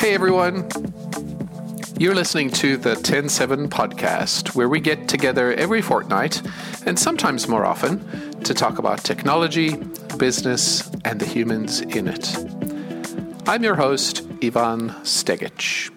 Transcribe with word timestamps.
Hey 0.00 0.14
everyone. 0.14 0.66
You're 1.98 2.14
listening 2.14 2.48
to 2.52 2.78
the 2.78 2.94
TEN7 2.94 3.68
podcast, 3.68 4.54
where 4.54 4.66
we 4.66 4.80
get 4.80 5.08
together 5.08 5.52
every 5.52 5.82
fortnight, 5.82 6.40
and 6.86 6.98
sometimes 6.98 7.48
more 7.48 7.66
often, 7.66 8.00
to 8.40 8.54
talk 8.54 8.78
about 8.78 9.04
technology, 9.04 9.76
business, 10.16 10.90
and 11.04 11.20
the 11.20 11.26
humans 11.26 11.82
in 11.82 12.08
it. 12.08 12.34
I'm 13.46 13.62
your 13.62 13.74
host, 13.74 14.26
Ivan 14.42 14.88
Stegic. 15.02 15.92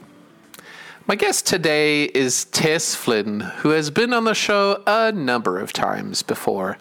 My 1.08 1.16
guest 1.16 1.48
today 1.48 2.04
is 2.04 2.44
Tess 2.44 2.96
Flynn, 2.96 3.40
who 3.40 3.70
has 3.70 3.90
been 3.90 4.12
on 4.12 4.26
the 4.26 4.34
show 4.34 4.84
a 4.86 5.14
number 5.14 5.60
of 5.60 5.72
times 5.72 6.24
before. 6.24 6.78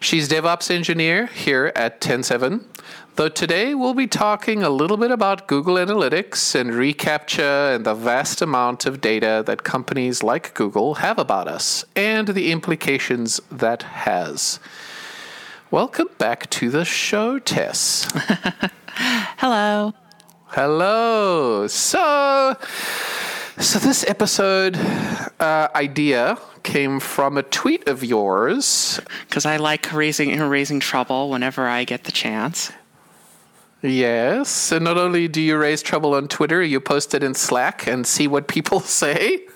She's 0.00 0.28
DevOps 0.28 0.70
engineer 0.70 1.26
here 1.26 1.72
at 1.74 2.00
TEN7, 2.00 2.64
though 3.14 3.30
today 3.30 3.74
we'll 3.74 3.94
be 3.94 4.06
talking 4.06 4.62
a 4.62 4.68
little 4.68 4.98
bit 4.98 5.10
about 5.10 5.48
Google 5.48 5.76
Analytics 5.76 6.54
and 6.54 6.72
reCAPTCHA 6.72 7.74
and 7.74 7.86
the 7.86 7.94
vast 7.94 8.42
amount 8.42 8.84
of 8.84 9.00
data 9.00 9.42
that 9.46 9.64
companies 9.64 10.22
like 10.22 10.52
Google 10.54 10.96
have 10.96 11.18
about 11.18 11.48
us 11.48 11.84
and 11.96 12.28
the 12.28 12.52
implications 12.52 13.40
that 13.50 13.82
has. 13.84 14.60
Welcome 15.70 16.08
back 16.18 16.50
to 16.50 16.68
the 16.68 16.84
show, 16.84 17.38
Tess. 17.38 18.06
Hello. 19.38 19.94
Hello. 20.48 21.66
So, 21.68 22.56
so 23.58 23.78
this 23.78 24.04
episode 24.08 24.76
uh, 25.40 25.68
idea 25.74 26.38
came 26.62 27.00
from 27.00 27.38
a 27.38 27.42
tweet 27.42 27.88
of 27.88 28.04
yours. 28.04 29.00
Because 29.28 29.46
I 29.46 29.56
like 29.56 29.92
raising 29.92 30.38
raising 30.40 30.80
trouble 30.80 31.30
whenever 31.30 31.66
I 31.66 31.84
get 31.84 32.04
the 32.04 32.12
chance. 32.12 32.72
Yes, 33.82 34.72
and 34.72 34.84
not 34.84 34.98
only 34.98 35.28
do 35.28 35.40
you 35.40 35.56
raise 35.56 35.82
trouble 35.82 36.14
on 36.14 36.28
Twitter, 36.28 36.62
you 36.62 36.80
post 36.80 37.14
it 37.14 37.22
in 37.22 37.34
Slack 37.34 37.86
and 37.86 38.06
see 38.06 38.26
what 38.26 38.48
people 38.48 38.80
say. 39.00 39.46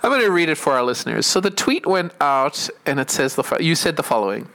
I'm 0.00 0.12
going 0.12 0.20
to 0.20 0.30
read 0.30 0.48
it 0.48 0.56
for 0.56 0.74
our 0.74 0.82
listeners. 0.82 1.26
So 1.26 1.40
the 1.40 1.50
tweet 1.50 1.86
went 1.86 2.12
out, 2.20 2.68
and 2.86 3.00
it 3.00 3.10
says 3.10 3.34
the 3.34 3.56
you 3.60 3.74
said 3.74 3.96
the 3.96 4.02
following. 4.02 4.48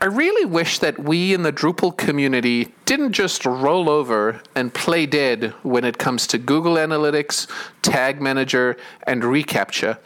I 0.00 0.04
really 0.04 0.44
wish 0.44 0.78
that 0.78 0.96
we 0.96 1.34
in 1.34 1.42
the 1.42 1.52
Drupal 1.52 1.96
community 1.96 2.72
didn't 2.84 3.14
just 3.14 3.44
roll 3.44 3.90
over 3.90 4.40
and 4.54 4.72
play 4.72 5.06
dead 5.06 5.52
when 5.64 5.84
it 5.84 5.98
comes 5.98 6.28
to 6.28 6.38
Google 6.38 6.74
Analytics, 6.74 7.50
Tag 7.82 8.22
Manager, 8.22 8.76
and 9.08 9.24
reCAPTCHA. 9.24 9.98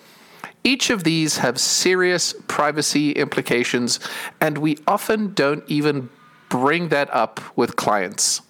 Each 0.65 0.89
of 0.89 1.05
these 1.05 1.39
have 1.39 1.61
serious 1.61 2.35
privacy 2.49 3.13
implications, 3.13 4.01
and 4.41 4.57
we 4.59 4.79
often 4.87 5.35
don't 5.35 5.63
even 5.67 6.09
bring 6.49 6.89
that 6.89 7.13
up 7.13 7.41
with 7.55 7.77
clients. 7.77 8.41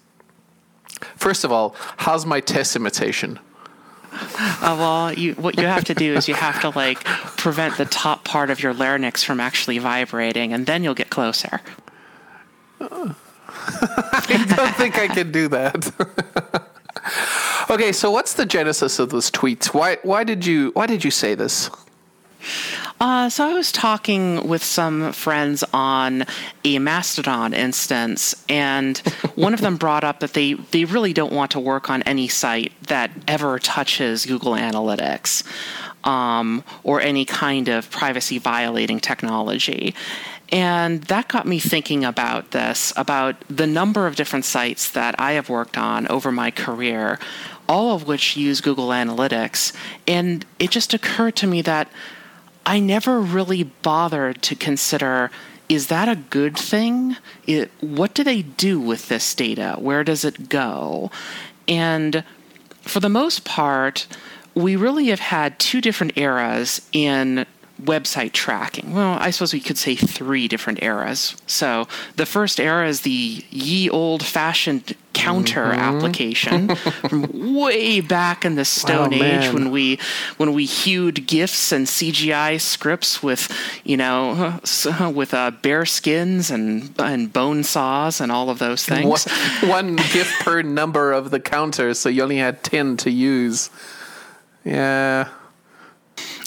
First 1.17 1.43
of 1.43 1.51
all, 1.51 1.75
how's 1.97 2.25
my 2.25 2.39
Tess 2.39 2.73
imitation? 2.77 3.37
Uh, 4.63 4.75
well, 4.79 5.13
you, 5.13 5.33
what 5.33 5.57
you 5.57 5.65
have 5.65 5.83
to 5.83 5.93
do 5.93 6.13
is 6.13 6.29
you 6.29 6.33
have 6.33 6.61
to 6.61 6.69
like 6.69 7.03
prevent 7.03 7.77
the 7.77 7.85
top 7.85 8.23
part 8.23 8.49
of 8.49 8.63
your 8.63 8.73
larynx 8.73 9.21
from 9.21 9.41
actually 9.41 9.77
vibrating, 9.77 10.53
and 10.53 10.65
then 10.65 10.83
you'll 10.83 10.93
get 10.93 11.09
closer. 11.09 11.59
I 12.79 14.45
don't 14.55 14.75
think 14.75 14.97
I 14.97 15.07
can 15.07 15.31
do 15.31 15.49
that. 15.49 15.91
okay, 17.69 17.91
so 17.91 18.09
what's 18.09 18.33
the 18.33 18.45
genesis 18.45 18.99
of 18.99 19.09
this 19.09 19.29
tweet? 19.29 19.73
Why 19.73 19.97
why 20.03 20.23
did 20.23 20.45
you 20.45 20.71
why 20.73 20.87
did 20.87 21.03
you 21.03 21.11
say 21.11 21.35
this? 21.35 21.69
Uh, 22.99 23.29
so 23.29 23.47
I 23.47 23.53
was 23.53 23.71
talking 23.71 24.47
with 24.47 24.63
some 24.63 25.11
friends 25.11 25.63
on 25.73 26.25
a 26.63 26.79
Mastodon 26.79 27.53
instance, 27.53 28.35
and 28.47 28.97
one 29.35 29.53
of 29.53 29.61
them 29.61 29.77
brought 29.77 30.03
up 30.03 30.19
that 30.21 30.33
they, 30.33 30.53
they 30.53 30.85
really 30.85 31.13
don't 31.13 31.33
want 31.33 31.51
to 31.51 31.59
work 31.59 31.89
on 31.89 32.01
any 32.03 32.27
site 32.27 32.71
that 32.83 33.11
ever 33.27 33.59
touches 33.59 34.25
Google 34.25 34.53
Analytics 34.53 35.43
um, 36.03 36.63
or 36.83 37.01
any 37.01 37.25
kind 37.25 37.67
of 37.67 37.89
privacy 37.89 38.37
violating 38.37 38.99
technology. 38.99 39.93
And 40.51 41.01
that 41.05 41.29
got 41.29 41.47
me 41.47 41.57
thinking 41.59 42.05
about 42.05 42.51
this, 42.51 42.93
about 42.95 43.35
the 43.49 43.65
number 43.65 44.05
of 44.05 44.15
different 44.15 44.45
sites 44.45 44.91
that 44.91 45.19
I 45.19 45.31
have 45.31 45.49
worked 45.49 45.77
on 45.77 46.07
over 46.09 46.31
my 46.31 46.51
career, 46.51 47.17
all 47.67 47.95
of 47.95 48.07
which 48.07 48.37
use 48.37 48.61
Google 48.61 48.89
Analytics. 48.89 49.73
And 50.07 50.45
it 50.59 50.69
just 50.69 50.93
occurred 50.93 51.35
to 51.37 51.47
me 51.47 51.63
that 51.63 51.89
I 52.65 52.79
never 52.79 53.19
really 53.19 53.63
bothered 53.63 54.41
to 54.43 54.55
consider 54.55 55.31
is 55.69 55.87
that 55.87 56.09
a 56.09 56.15
good 56.15 56.57
thing? 56.57 57.15
It, 57.47 57.71
what 57.79 58.13
do 58.13 58.23
they 58.23 58.41
do 58.41 58.79
with 58.79 59.07
this 59.07 59.33
data? 59.33 59.75
Where 59.79 60.03
does 60.03 60.23
it 60.25 60.49
go? 60.49 61.09
And 61.67 62.23
for 62.81 62.99
the 62.99 63.09
most 63.09 63.45
part, 63.45 64.05
we 64.53 64.75
really 64.75 65.07
have 65.07 65.19
had 65.19 65.57
two 65.57 65.81
different 65.81 66.17
eras 66.17 66.81
in 66.91 67.45
website 67.81 68.31
tracking. 68.31 68.93
Well, 68.93 69.17
I 69.19 69.31
suppose 69.31 69.53
we 69.53 69.59
could 69.59 69.77
say 69.77 69.95
three 69.95 70.47
different 70.47 70.81
eras. 70.83 71.35
So 71.47 71.87
the 72.15 72.25
first 72.25 72.59
era 72.59 72.87
is 72.87 73.01
the 73.01 73.43
ye 73.49 73.89
old 73.89 74.23
fashioned 74.23 74.95
counter 75.13 75.65
mm-hmm. 75.65 75.79
application 75.79 76.75
from 76.75 77.55
way 77.55 78.01
back 78.01 78.45
in 78.45 78.55
the 78.55 78.65
Stone 78.65 79.13
oh, 79.13 79.23
Age 79.23 79.53
when 79.53 79.71
we 79.71 79.99
when 80.37 80.53
we 80.53 80.65
hued 80.65 81.27
GIFs 81.27 81.71
and 81.71 81.87
CGI 81.87 82.59
scripts 82.59 83.21
with 83.21 83.51
you 83.83 83.97
know 83.97 84.59
with 85.13 85.33
uh, 85.33 85.51
bear 85.51 85.85
skins 85.85 86.51
and 86.51 86.93
and 86.99 87.33
bone 87.33 87.63
saws 87.63 88.21
and 88.21 88.31
all 88.31 88.49
of 88.49 88.59
those 88.59 88.85
things. 88.85 89.25
One, 89.61 89.69
one 89.69 89.95
GIF 89.95 90.31
per 90.41 90.61
number 90.61 91.11
of 91.11 91.31
the 91.31 91.39
counter, 91.39 91.93
so 91.93 92.09
you 92.09 92.23
only 92.23 92.37
had 92.37 92.63
ten 92.63 92.97
to 92.97 93.09
use. 93.09 93.69
Yeah. 94.63 95.29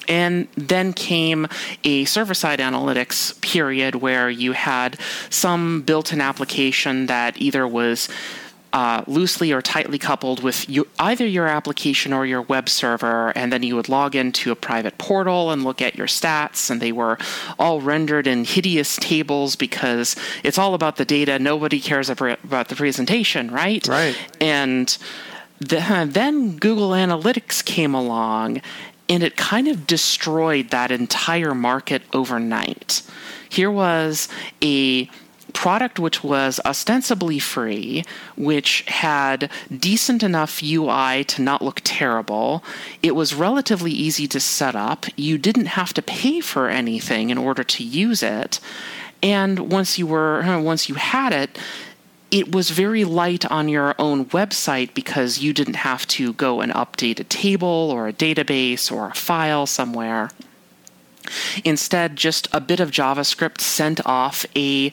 And 0.08 0.48
then 0.56 0.92
came 0.92 1.46
a 1.84 2.04
server 2.04 2.34
side 2.34 2.58
analytics 2.58 3.40
period 3.40 3.96
where 3.96 4.30
you 4.30 4.52
had 4.52 4.98
some 5.30 5.82
built 5.82 6.12
in 6.12 6.20
application 6.20 7.06
that 7.06 7.40
either 7.40 7.66
was 7.66 8.08
uh, 8.76 9.02
loosely 9.06 9.52
or 9.52 9.62
tightly 9.62 9.98
coupled 9.98 10.42
with 10.42 10.68
you, 10.68 10.86
either 10.98 11.26
your 11.26 11.46
application 11.46 12.12
or 12.12 12.26
your 12.26 12.42
web 12.42 12.68
server, 12.68 13.30
and 13.30 13.50
then 13.50 13.62
you 13.62 13.74
would 13.74 13.88
log 13.88 14.14
into 14.14 14.50
a 14.50 14.54
private 14.54 14.98
portal 14.98 15.50
and 15.50 15.64
look 15.64 15.80
at 15.80 15.96
your 15.96 16.06
stats, 16.06 16.68
and 16.68 16.78
they 16.80 16.92
were 16.92 17.16
all 17.58 17.80
rendered 17.80 18.26
in 18.26 18.44
hideous 18.44 18.96
tables 18.96 19.56
because 19.56 20.14
it's 20.42 20.58
all 20.58 20.74
about 20.74 20.96
the 20.96 21.06
data. 21.06 21.38
Nobody 21.38 21.80
cares 21.80 22.10
about 22.10 22.68
the 22.68 22.76
presentation, 22.76 23.50
right? 23.50 23.86
Right. 23.88 24.14
And 24.42 24.94
the, 25.58 26.06
then 26.10 26.58
Google 26.58 26.90
Analytics 26.90 27.64
came 27.64 27.94
along 27.94 28.60
and 29.08 29.22
it 29.22 29.36
kind 29.36 29.68
of 29.68 29.86
destroyed 29.86 30.70
that 30.70 30.90
entire 30.90 31.54
market 31.54 32.02
overnight. 32.12 33.02
Here 33.48 33.70
was 33.70 34.28
a 34.62 35.08
product 35.52 35.98
which 35.98 36.22
was 36.22 36.60
ostensibly 36.66 37.38
free, 37.38 38.04
which 38.36 38.82
had 38.88 39.50
decent 39.74 40.22
enough 40.22 40.62
UI 40.62 41.24
to 41.24 41.40
not 41.40 41.62
look 41.62 41.80
terrible. 41.82 42.62
It 43.02 43.14
was 43.16 43.34
relatively 43.34 43.90
easy 43.90 44.28
to 44.28 44.40
set 44.40 44.76
up. 44.76 45.06
You 45.16 45.38
didn't 45.38 45.66
have 45.66 45.94
to 45.94 46.02
pay 46.02 46.40
for 46.40 46.68
anything 46.68 47.30
in 47.30 47.38
order 47.38 47.64
to 47.64 47.82
use 47.82 48.22
it. 48.22 48.60
And 49.22 49.70
once 49.72 49.98
you 49.98 50.06
were 50.06 50.42
once 50.60 50.88
you 50.88 50.96
had 50.96 51.32
it, 51.32 51.58
it 52.30 52.52
was 52.52 52.70
very 52.70 53.04
light 53.04 53.48
on 53.50 53.68
your 53.68 53.94
own 53.98 54.26
website 54.26 54.94
because 54.94 55.38
you 55.38 55.52
didn't 55.52 55.76
have 55.76 56.06
to 56.08 56.32
go 56.34 56.60
and 56.60 56.72
update 56.72 57.20
a 57.20 57.24
table 57.24 57.90
or 57.92 58.08
a 58.08 58.12
database 58.12 58.90
or 58.90 59.08
a 59.08 59.14
file 59.14 59.66
somewhere. 59.66 60.30
Instead, 61.64 62.16
just 62.16 62.48
a 62.52 62.60
bit 62.60 62.80
of 62.80 62.90
JavaScript 62.90 63.60
sent 63.60 64.04
off 64.06 64.46
a 64.56 64.92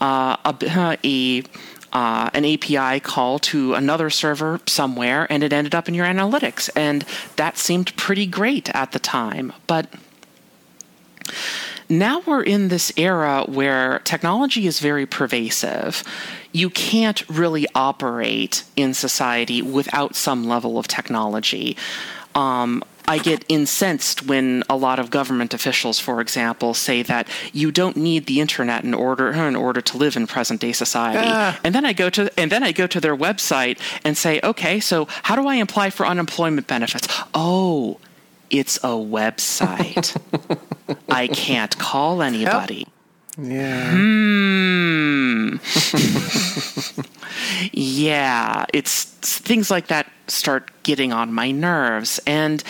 uh, 0.00 0.36
a, 0.44 0.98
a 1.04 1.42
uh, 1.92 2.30
an 2.34 2.44
API 2.44 3.00
call 3.00 3.38
to 3.38 3.74
another 3.74 4.10
server 4.10 4.60
somewhere, 4.66 5.26
and 5.30 5.42
it 5.42 5.52
ended 5.52 5.74
up 5.74 5.88
in 5.88 5.94
your 5.94 6.06
analytics, 6.06 6.68
and 6.76 7.04
that 7.36 7.56
seemed 7.56 7.96
pretty 7.96 8.26
great 8.26 8.68
at 8.74 8.92
the 8.92 8.98
time, 8.98 9.52
but 9.66 9.92
now 11.88 12.20
we're 12.26 12.42
in 12.42 12.68
this 12.68 12.92
era 12.96 13.44
where 13.46 14.00
technology 14.00 14.66
is 14.66 14.78
very 14.78 15.06
pervasive. 15.06 16.04
You 16.52 16.70
can't 16.70 17.28
really 17.28 17.66
operate 17.74 18.64
in 18.76 18.94
society 18.94 19.62
without 19.62 20.14
some 20.14 20.48
level 20.48 20.78
of 20.78 20.88
technology. 20.88 21.76
Um, 22.34 22.82
I 23.08 23.16
get 23.16 23.42
incensed 23.48 24.26
when 24.26 24.62
a 24.68 24.76
lot 24.76 24.98
of 24.98 25.10
government 25.10 25.54
officials, 25.54 25.98
for 25.98 26.20
example, 26.20 26.74
say 26.74 27.02
that 27.04 27.26
you 27.54 27.72
don't 27.72 27.96
need 27.96 28.26
the 28.26 28.38
internet 28.38 28.84
in 28.84 28.92
order 28.92 29.32
in 29.32 29.56
order 29.56 29.80
to 29.80 29.96
live 29.96 30.14
in 30.14 30.26
present 30.26 30.60
day 30.60 30.72
society. 30.72 31.26
Ah. 31.26 31.58
And 31.64 31.74
then 31.74 31.86
I 31.86 31.94
go 31.94 32.10
to 32.10 32.30
and 32.38 32.52
then 32.52 32.62
I 32.62 32.72
go 32.72 32.86
to 32.86 33.00
their 33.00 33.16
website 33.16 33.80
and 34.04 34.16
say, 34.16 34.40
okay, 34.44 34.78
so 34.78 35.08
how 35.22 35.36
do 35.36 35.48
I 35.48 35.56
apply 35.56 35.88
for 35.88 36.06
unemployment 36.06 36.66
benefits? 36.66 37.08
Oh, 37.32 37.98
it's 38.50 38.76
a 38.78 38.88
website. 38.90 40.14
I 41.08 41.28
can't 41.28 41.76
call 41.78 42.20
anybody. 42.20 42.78
Yep. 42.78 42.88
Yeah. 43.38 43.90
Hmm. 43.92 45.56
Yeah, 47.72 48.66
it's 48.72 49.04
things 49.04 49.70
like 49.70 49.88
that 49.88 50.10
start 50.26 50.70
getting 50.82 51.12
on 51.12 51.32
my 51.32 51.50
nerves. 51.50 52.20
And 52.26 52.62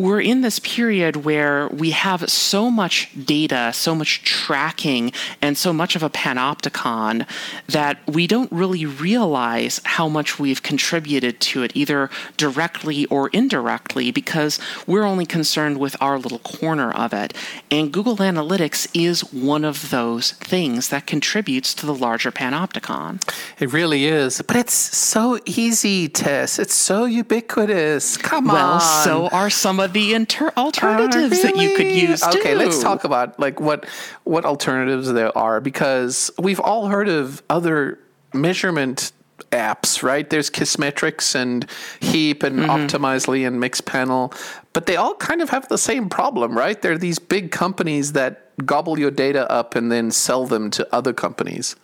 we're 0.00 0.20
in 0.20 0.40
this 0.40 0.58
period 0.60 1.16
where 1.16 1.68
we 1.68 1.90
have 1.90 2.28
so 2.30 2.70
much 2.70 3.10
data, 3.26 3.70
so 3.74 3.94
much 3.94 4.22
tracking, 4.22 5.12
and 5.42 5.58
so 5.58 5.72
much 5.72 5.94
of 5.94 6.02
a 6.02 6.08
panopticon 6.08 7.26
that 7.68 7.98
we 8.06 8.26
don't 8.26 8.50
really 8.50 8.86
realize 8.86 9.80
how 9.84 10.08
much 10.08 10.38
we've 10.38 10.62
contributed 10.62 11.38
to 11.40 11.62
it, 11.62 11.70
either 11.74 12.08
directly 12.38 13.04
or 13.06 13.28
indirectly, 13.28 14.10
because 14.10 14.58
we're 14.86 15.04
only 15.04 15.26
concerned 15.26 15.78
with 15.78 15.94
our 16.00 16.18
little 16.18 16.38
corner 16.38 16.90
of 16.92 17.12
it. 17.12 17.34
And 17.70 17.92
Google 17.92 18.16
Analytics 18.16 18.88
is 18.94 19.20
one 19.32 19.66
of 19.66 19.90
those 19.90 20.32
things 20.32 20.88
that 20.88 21.06
contributes 21.06 21.74
to 21.74 21.84
the 21.84 21.94
larger 21.94 22.32
panopticon. 22.32 23.20
It 23.58 23.70
really 23.72 24.06
is. 24.06 24.40
But 24.40 24.56
it's 24.56 24.72
so 24.72 25.38
easy, 25.44 26.08
Tess. 26.08 26.58
It's 26.58 26.74
so 26.74 27.04
ubiquitous. 27.04 28.16
Come 28.16 28.46
well, 28.46 28.56
on. 28.56 28.78
Well, 28.78 28.80
so 28.80 29.28
are 29.28 29.50
some 29.50 29.78
of 29.78 29.89
the 29.92 30.14
inter- 30.14 30.52
alternatives 30.56 31.16
uh, 31.44 31.48
really? 31.48 31.66
that 31.66 31.70
you 31.70 31.76
could 31.76 31.86
use 31.86 32.20
too. 32.20 32.38
Okay, 32.40 32.54
let's 32.54 32.82
talk 32.82 33.04
about 33.04 33.38
like 33.38 33.60
what 33.60 33.86
what 34.24 34.44
alternatives 34.44 35.12
there 35.12 35.36
are 35.36 35.60
because 35.60 36.30
we've 36.38 36.60
all 36.60 36.86
heard 36.88 37.08
of 37.08 37.42
other 37.50 37.98
measurement 38.32 39.12
apps, 39.52 40.02
right? 40.02 40.28
There's 40.28 40.50
Kissmetrics 40.50 41.34
and 41.34 41.66
Heap 42.00 42.42
and 42.42 42.60
mm-hmm. 42.60 42.70
Optimizely 42.70 43.46
and 43.46 43.60
Mixpanel, 43.62 44.34
but 44.72 44.86
they 44.86 44.96
all 44.96 45.14
kind 45.14 45.42
of 45.42 45.50
have 45.50 45.68
the 45.68 45.78
same 45.78 46.08
problem, 46.08 46.56
right? 46.56 46.80
They're 46.80 46.98
these 46.98 47.18
big 47.18 47.50
companies 47.50 48.12
that 48.12 48.46
gobble 48.64 48.98
your 48.98 49.10
data 49.10 49.50
up 49.50 49.74
and 49.74 49.90
then 49.90 50.10
sell 50.10 50.46
them 50.46 50.70
to 50.70 50.86
other 50.94 51.12
companies. 51.12 51.76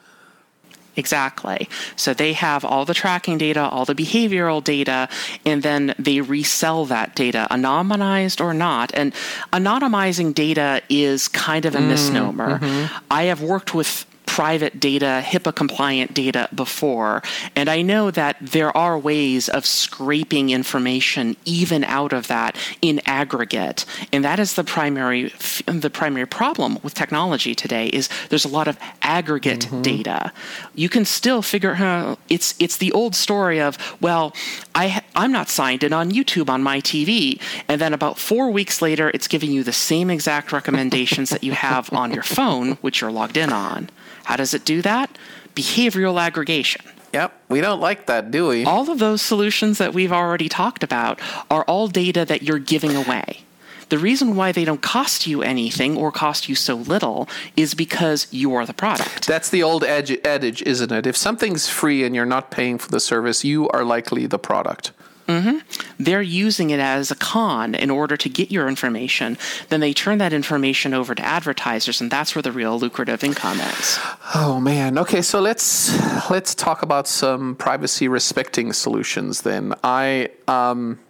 Exactly. 0.96 1.68
So 1.94 2.14
they 2.14 2.32
have 2.32 2.64
all 2.64 2.84
the 2.84 2.94
tracking 2.94 3.38
data, 3.38 3.68
all 3.68 3.84
the 3.84 3.94
behavioral 3.94 4.64
data, 4.64 5.08
and 5.44 5.62
then 5.62 5.94
they 5.98 6.20
resell 6.20 6.86
that 6.86 7.14
data, 7.14 7.46
anonymized 7.50 8.40
or 8.40 8.54
not. 8.54 8.92
And 8.94 9.12
anonymizing 9.52 10.34
data 10.34 10.82
is 10.88 11.28
kind 11.28 11.66
of 11.66 11.74
a 11.74 11.78
mm, 11.78 11.88
misnomer. 11.88 12.58
Mm-hmm. 12.58 12.96
I 13.10 13.24
have 13.24 13.42
worked 13.42 13.74
with 13.74 14.06
private 14.26 14.78
data, 14.78 15.22
HIPAA 15.24 15.54
compliant 15.54 16.12
data 16.12 16.48
before, 16.54 17.22
and 17.54 17.68
I 17.68 17.82
know 17.82 18.10
that 18.10 18.36
there 18.40 18.76
are 18.76 18.98
ways 18.98 19.48
of 19.48 19.64
scraping 19.64 20.50
information 20.50 21.36
even 21.44 21.84
out 21.84 22.12
of 22.12 22.26
that 22.28 22.56
in 22.82 23.00
aggregate, 23.06 23.84
and 24.12 24.24
that 24.24 24.38
is 24.38 24.54
the 24.54 24.64
primary 24.64 25.32
the 25.66 25.90
primary 25.90 26.26
problem 26.26 26.78
with 26.82 26.94
technology 26.94 27.54
today 27.54 27.86
is 27.88 28.08
there's 28.28 28.44
a 28.44 28.48
lot 28.48 28.68
of 28.68 28.78
aggregate 29.02 29.60
mm-hmm. 29.60 29.82
data. 29.82 30.32
You 30.74 30.88
can 30.88 31.04
still 31.04 31.42
figure 31.42 31.74
out 31.74 32.18
it's 32.28 32.54
it's 32.58 32.76
the 32.76 32.92
old 32.92 33.14
story 33.14 33.60
of 33.60 33.78
well, 34.00 34.34
I 34.74 35.02
I'm 35.14 35.32
not 35.32 35.48
signed 35.48 35.82
in 35.82 35.92
on 35.92 36.10
YouTube 36.10 36.50
on 36.50 36.62
my 36.62 36.80
TV, 36.80 37.40
and 37.68 37.80
then 37.80 37.92
about 37.92 38.18
four 38.18 38.50
weeks 38.50 38.82
later, 38.82 39.10
it's 39.14 39.28
giving 39.28 39.50
you 39.50 39.62
the 39.62 39.72
same 39.72 40.10
exact 40.10 40.52
recommendations 40.52 41.30
that 41.30 41.44
you 41.44 41.52
have 41.52 41.92
on 41.92 42.12
your 42.12 42.22
phone, 42.22 42.72
which 42.82 43.00
you're 43.00 43.12
logged 43.12 43.36
in 43.36 43.52
on. 43.52 43.88
How 44.26 44.34
does 44.34 44.54
it 44.54 44.64
do 44.64 44.82
that? 44.82 45.16
Behavioral 45.54 46.20
aggregation. 46.20 46.84
Yep, 47.12 47.32
we 47.48 47.60
don't 47.60 47.80
like 47.80 48.06
that, 48.06 48.32
do 48.32 48.48
we? 48.48 48.64
All 48.64 48.90
of 48.90 48.98
those 48.98 49.22
solutions 49.22 49.78
that 49.78 49.94
we've 49.94 50.10
already 50.12 50.48
talked 50.48 50.82
about 50.82 51.20
are 51.48 51.62
all 51.64 51.86
data 51.86 52.24
that 52.24 52.42
you're 52.42 52.58
giving 52.58 52.96
away. 52.96 53.44
The 53.88 53.98
reason 53.98 54.34
why 54.34 54.50
they 54.50 54.64
don't 54.64 54.82
cost 54.82 55.28
you 55.28 55.44
anything 55.44 55.96
or 55.96 56.10
cost 56.10 56.48
you 56.48 56.56
so 56.56 56.74
little 56.74 57.28
is 57.56 57.74
because 57.74 58.26
you 58.32 58.52
are 58.56 58.66
the 58.66 58.74
product. 58.74 59.28
That's 59.28 59.48
the 59.48 59.62
old 59.62 59.84
adage, 59.84 60.60
isn't 60.62 60.90
it? 60.90 61.06
If 61.06 61.16
something's 61.16 61.68
free 61.68 62.02
and 62.02 62.12
you're 62.12 62.26
not 62.26 62.50
paying 62.50 62.78
for 62.78 62.90
the 62.90 62.98
service, 62.98 63.44
you 63.44 63.68
are 63.68 63.84
likely 63.84 64.26
the 64.26 64.40
product. 64.40 64.90
Mm-hmm. 65.26 65.58
They're 65.98 66.22
using 66.22 66.70
it 66.70 66.80
as 66.80 67.10
a 67.10 67.16
con 67.16 67.74
in 67.74 67.90
order 67.90 68.16
to 68.16 68.28
get 68.28 68.50
your 68.50 68.68
information. 68.68 69.36
Then 69.68 69.80
they 69.80 69.92
turn 69.92 70.18
that 70.18 70.32
information 70.32 70.94
over 70.94 71.14
to 71.14 71.24
advertisers, 71.24 72.00
and 72.00 72.10
that's 72.10 72.34
where 72.34 72.42
the 72.42 72.52
real 72.52 72.78
lucrative 72.78 73.24
income 73.24 73.60
is. 73.60 73.98
Oh 74.34 74.60
man. 74.60 74.98
Okay, 74.98 75.22
so 75.22 75.40
let's 75.40 76.30
let's 76.30 76.54
talk 76.54 76.82
about 76.82 77.08
some 77.08 77.56
privacy 77.56 78.08
respecting 78.08 78.72
solutions. 78.72 79.42
Then 79.42 79.74
I. 79.82 80.30
Um, 80.48 81.00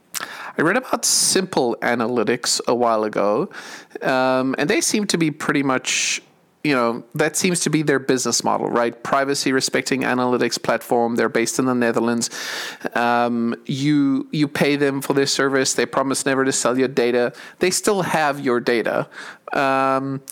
I 0.59 0.63
read 0.63 0.79
about 0.79 1.05
Simple 1.05 1.77
Analytics 1.83 2.63
a 2.67 2.75
while 2.75 3.05
ago, 3.05 3.51
um, 4.01 4.55
and 4.57 4.71
they 4.71 4.81
seem 4.81 5.07
to 5.09 5.19
be 5.19 5.31
pretty 5.31 5.63
much 5.63 6.23
you 6.67 6.75
know 6.75 7.05
that 7.15 7.37
seems 7.37 7.61
to 7.61 7.71
be 7.71 7.83
their 7.83 8.01
business 8.01 8.43
model, 8.43 8.69
right? 8.69 9.01
Privacy 9.05 9.53
respecting 9.53 10.03
analytics 10.03 10.61
platform. 10.61 11.15
They're 11.15 11.29
based 11.29 11.61
in 11.61 11.67
the 11.67 11.75
Netherlands. 11.75 12.29
Um, 12.95 13.55
you 13.67 14.29
you 14.33 14.49
pay 14.49 14.75
them 14.75 15.01
for 15.01 15.15
their 15.15 15.27
service. 15.27 15.75
They 15.75 15.87
promise 15.87 16.27
never 16.27 16.45
to 16.45 16.53
sell 16.53 16.77
your 16.77 16.89
data. 16.89 17.33
They 17.61 17.71
still 17.71 18.03
have 18.03 18.41
your 18.41 18.59
data. 18.59 19.09
Um, 19.53 20.23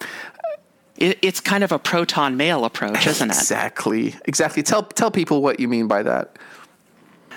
it, 0.96 1.18
it's 1.22 1.40
kind 1.40 1.62
of 1.62 1.70
a 1.70 1.78
proton 1.78 2.36
mail 2.36 2.64
approach, 2.64 3.06
isn't 3.06 3.30
it? 3.30 3.36
Exactly. 3.36 4.16
Exactly. 4.24 4.64
Tell 4.64 4.82
tell 4.82 5.12
people 5.12 5.40
what 5.40 5.60
you 5.60 5.68
mean 5.68 5.86
by 5.86 6.02
that. 6.02 6.36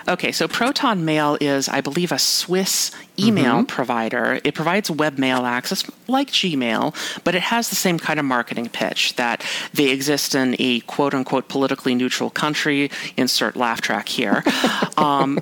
Okay, 0.10 0.32
so 0.32 0.48
ProtonMail 0.48 1.38
is, 1.42 1.68
I 1.68 1.82
believe, 1.82 2.14
a 2.14 2.20
Swiss 2.20 2.92
email 3.20 3.56
mm-hmm. 3.56 3.66
provider. 3.66 4.40
It 4.44 4.56
provides 4.56 4.90
webmail 4.90 5.44
access 5.44 5.90
like 6.08 6.30
Gmail, 6.30 6.96
but 7.26 7.36
it 7.36 7.42
has 7.42 7.70
the 7.70 7.76
same 7.76 8.00
kind 8.00 8.18
of 8.18 8.26
marketing 8.26 8.70
pitch 8.70 9.16
that 9.18 9.46
they 9.74 9.90
exist 9.90 10.34
in 10.34 10.56
a 10.60 10.80
quote 10.82 11.14
unquote 11.14 11.50
politically 11.50 11.94
neutral 11.94 12.30
country. 12.30 12.90
Insert 13.18 13.58
laugh 13.58 13.82
track 13.82 14.08
here. 14.08 14.44
um, 14.98 15.40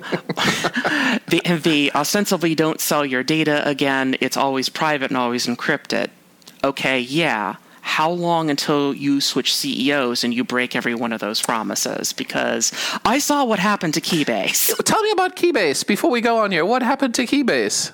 they, 1.28 1.40
they 1.40 1.90
ostensibly 1.92 2.56
don't 2.56 2.80
sell 2.80 3.06
your 3.06 3.22
data 3.22 3.66
again. 3.68 4.16
It's 4.20 4.36
always 4.36 4.68
private 4.68 5.10
and 5.10 5.18
always 5.18 5.46
encrypted. 5.46 6.08
Okay, 6.64 6.98
yeah 6.98 7.56
how 7.86 8.10
long 8.10 8.50
until 8.50 8.92
you 8.92 9.20
switch 9.20 9.54
CEOs 9.54 10.24
and 10.24 10.34
you 10.34 10.42
break 10.42 10.74
every 10.74 10.94
one 10.94 11.12
of 11.12 11.20
those 11.20 11.40
promises? 11.40 12.12
Because 12.12 12.72
I 13.04 13.20
saw 13.20 13.44
what 13.44 13.60
happened 13.60 13.94
to 13.94 14.00
Keybase. 14.00 14.76
Tell 14.84 15.00
me 15.02 15.12
about 15.12 15.36
Keybase 15.36 15.86
before 15.86 16.10
we 16.10 16.20
go 16.20 16.38
on 16.38 16.50
here. 16.50 16.66
What 16.66 16.82
happened 16.82 17.14
to 17.14 17.22
Keybase? 17.22 17.92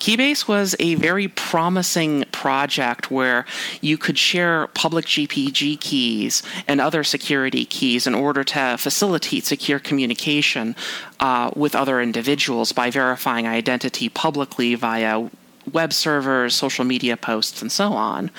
Keybase 0.00 0.46
was 0.46 0.76
a 0.78 0.96
very 0.96 1.28
promising 1.28 2.24
project 2.30 3.10
where 3.10 3.46
you 3.80 3.96
could 3.96 4.18
share 4.18 4.66
public 4.68 5.06
GPG 5.06 5.80
keys 5.80 6.42
and 6.68 6.78
other 6.80 7.02
security 7.02 7.64
keys 7.64 8.06
in 8.06 8.14
order 8.14 8.44
to 8.44 8.76
facilitate 8.78 9.46
secure 9.46 9.78
communication 9.78 10.76
uh, 11.20 11.50
with 11.56 11.74
other 11.74 12.02
individuals 12.02 12.72
by 12.72 12.90
verifying 12.90 13.48
identity 13.48 14.10
publicly 14.10 14.74
via 14.74 15.30
web 15.72 15.92
servers, 15.92 16.54
social 16.54 16.84
media 16.84 17.16
posts, 17.16 17.62
and 17.62 17.72
so 17.72 17.92
on. 17.92 18.30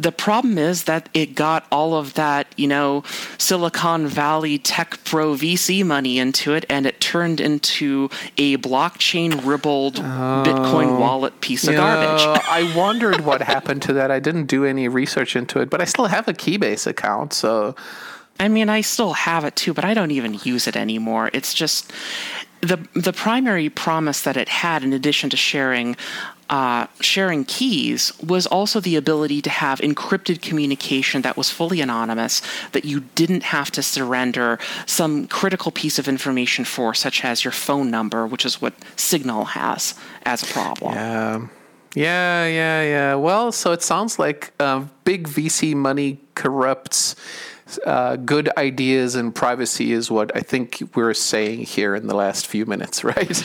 The 0.00 0.12
problem 0.12 0.56
is 0.56 0.84
that 0.84 1.10
it 1.12 1.34
got 1.34 1.66
all 1.70 1.92
of 1.92 2.14
that, 2.14 2.46
you 2.56 2.66
know, 2.66 3.04
Silicon 3.36 4.06
Valley 4.06 4.56
tech 4.56 5.04
pro 5.04 5.34
VC 5.34 5.84
money 5.84 6.18
into 6.18 6.54
it, 6.54 6.64
and 6.70 6.86
it 6.86 7.02
turned 7.02 7.38
into 7.38 8.08
a 8.38 8.56
blockchain 8.56 9.44
ribbled 9.44 9.98
oh, 9.98 10.02
Bitcoin 10.46 10.98
wallet 10.98 11.38
piece 11.42 11.68
of 11.68 11.74
garbage. 11.74 12.42
I 12.48 12.72
wondered 12.74 13.20
what 13.26 13.42
happened 13.42 13.82
to 13.82 13.92
that. 13.92 14.10
I 14.10 14.20
didn't 14.20 14.46
do 14.46 14.64
any 14.64 14.88
research 14.88 15.36
into 15.36 15.60
it, 15.60 15.68
but 15.68 15.82
I 15.82 15.84
still 15.84 16.06
have 16.06 16.26
a 16.28 16.32
Keybase 16.32 16.86
account, 16.86 17.34
so. 17.34 17.74
I 18.38 18.48
mean, 18.48 18.70
I 18.70 18.80
still 18.80 19.12
have 19.12 19.44
it 19.44 19.54
too, 19.54 19.74
but 19.74 19.84
I 19.84 19.92
don't 19.92 20.12
even 20.12 20.38
use 20.44 20.66
it 20.66 20.76
anymore. 20.76 21.28
It's 21.34 21.52
just 21.52 21.92
the 22.62 22.78
the 22.94 23.12
primary 23.12 23.68
promise 23.68 24.22
that 24.22 24.38
it 24.38 24.48
had, 24.48 24.82
in 24.82 24.94
addition 24.94 25.28
to 25.30 25.36
sharing 25.36 25.94
uh, 26.50 26.88
sharing 27.00 27.44
keys 27.44 28.12
was 28.20 28.44
also 28.46 28.80
the 28.80 28.96
ability 28.96 29.40
to 29.40 29.50
have 29.50 29.78
encrypted 29.78 30.42
communication 30.42 31.22
that 31.22 31.36
was 31.36 31.48
fully 31.48 31.80
anonymous, 31.80 32.42
that 32.72 32.84
you 32.84 33.00
didn't 33.14 33.44
have 33.44 33.70
to 33.70 33.82
surrender 33.82 34.58
some 34.84 35.28
critical 35.28 35.70
piece 35.70 35.98
of 35.98 36.08
information 36.08 36.64
for, 36.64 36.92
such 36.92 37.24
as 37.24 37.44
your 37.44 37.52
phone 37.52 37.88
number, 37.90 38.26
which 38.26 38.44
is 38.44 38.60
what 38.60 38.74
Signal 38.96 39.44
has 39.44 39.94
as 40.24 40.42
a 40.42 40.46
problem. 40.52 40.94
Yeah. 40.94 41.46
Yeah, 41.96 42.46
yeah, 42.46 42.82
yeah. 42.82 43.14
Well, 43.16 43.50
so 43.50 43.72
it 43.72 43.82
sounds 43.82 44.18
like 44.18 44.52
uh, 44.60 44.84
big 45.04 45.26
VC 45.26 45.74
money 45.74 46.20
corrupts 46.36 47.16
uh, 47.86 48.16
good 48.16 48.50
ideas 48.56 49.14
and 49.14 49.34
privacy 49.34 49.92
is 49.92 50.10
what 50.10 50.34
I 50.36 50.40
think 50.40 50.82
we're 50.94 51.14
saying 51.14 51.60
here 51.60 51.94
in 51.94 52.06
the 52.06 52.14
last 52.14 52.46
few 52.46 52.66
minutes, 52.66 53.04
right? 53.14 53.42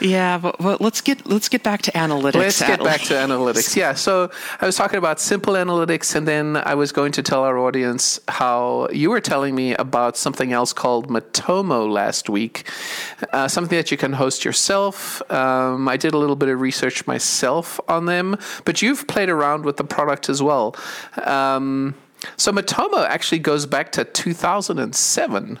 Yeah, 0.00 0.38
but, 0.38 0.58
but 0.58 0.80
let's 0.80 1.00
get 1.00 1.26
let's 1.26 1.48
get 1.48 1.62
back 1.62 1.82
to 1.82 1.92
analytics. 1.92 2.34
Let's 2.34 2.60
get 2.60 2.82
back 2.82 3.00
to 3.02 3.14
analytics. 3.14 3.76
Yeah, 3.82 3.94
so 3.94 4.30
I 4.60 4.66
was 4.66 4.76
talking 4.76 4.98
about 4.98 5.18
simple 5.18 5.54
analytics, 5.54 6.14
and 6.14 6.28
then 6.28 6.56
I 6.56 6.74
was 6.74 6.92
going 6.92 7.12
to 7.12 7.22
tell 7.22 7.42
our 7.42 7.58
audience 7.58 8.20
how 8.28 8.88
you 8.92 9.10
were 9.10 9.20
telling 9.20 9.54
me 9.54 9.74
about 9.74 10.16
something 10.16 10.52
else 10.52 10.72
called 10.72 11.08
Matomo 11.08 11.90
last 11.90 12.28
week, 12.28 12.68
uh, 13.32 13.48
something 13.48 13.76
that 13.76 13.90
you 13.90 13.96
can 13.96 14.12
host 14.12 14.44
yourself. 14.44 15.22
Um, 15.30 15.88
I 15.88 15.96
did 15.96 16.12
a 16.12 16.18
little 16.18 16.36
bit 16.36 16.48
of 16.48 16.60
research 16.60 17.06
myself 17.06 17.80
on 17.88 18.06
them, 18.06 18.36
but 18.64 18.82
you've 18.82 19.06
played 19.06 19.28
around 19.28 19.64
with 19.64 19.76
the 19.78 19.84
product 19.84 20.28
as 20.28 20.42
well. 20.42 20.76
Um, 21.24 21.94
So 22.36 22.52
Matomo 22.52 23.06
actually 23.06 23.38
goes 23.40 23.66
back 23.66 23.92
to 23.92 24.04
2007. 24.04 25.58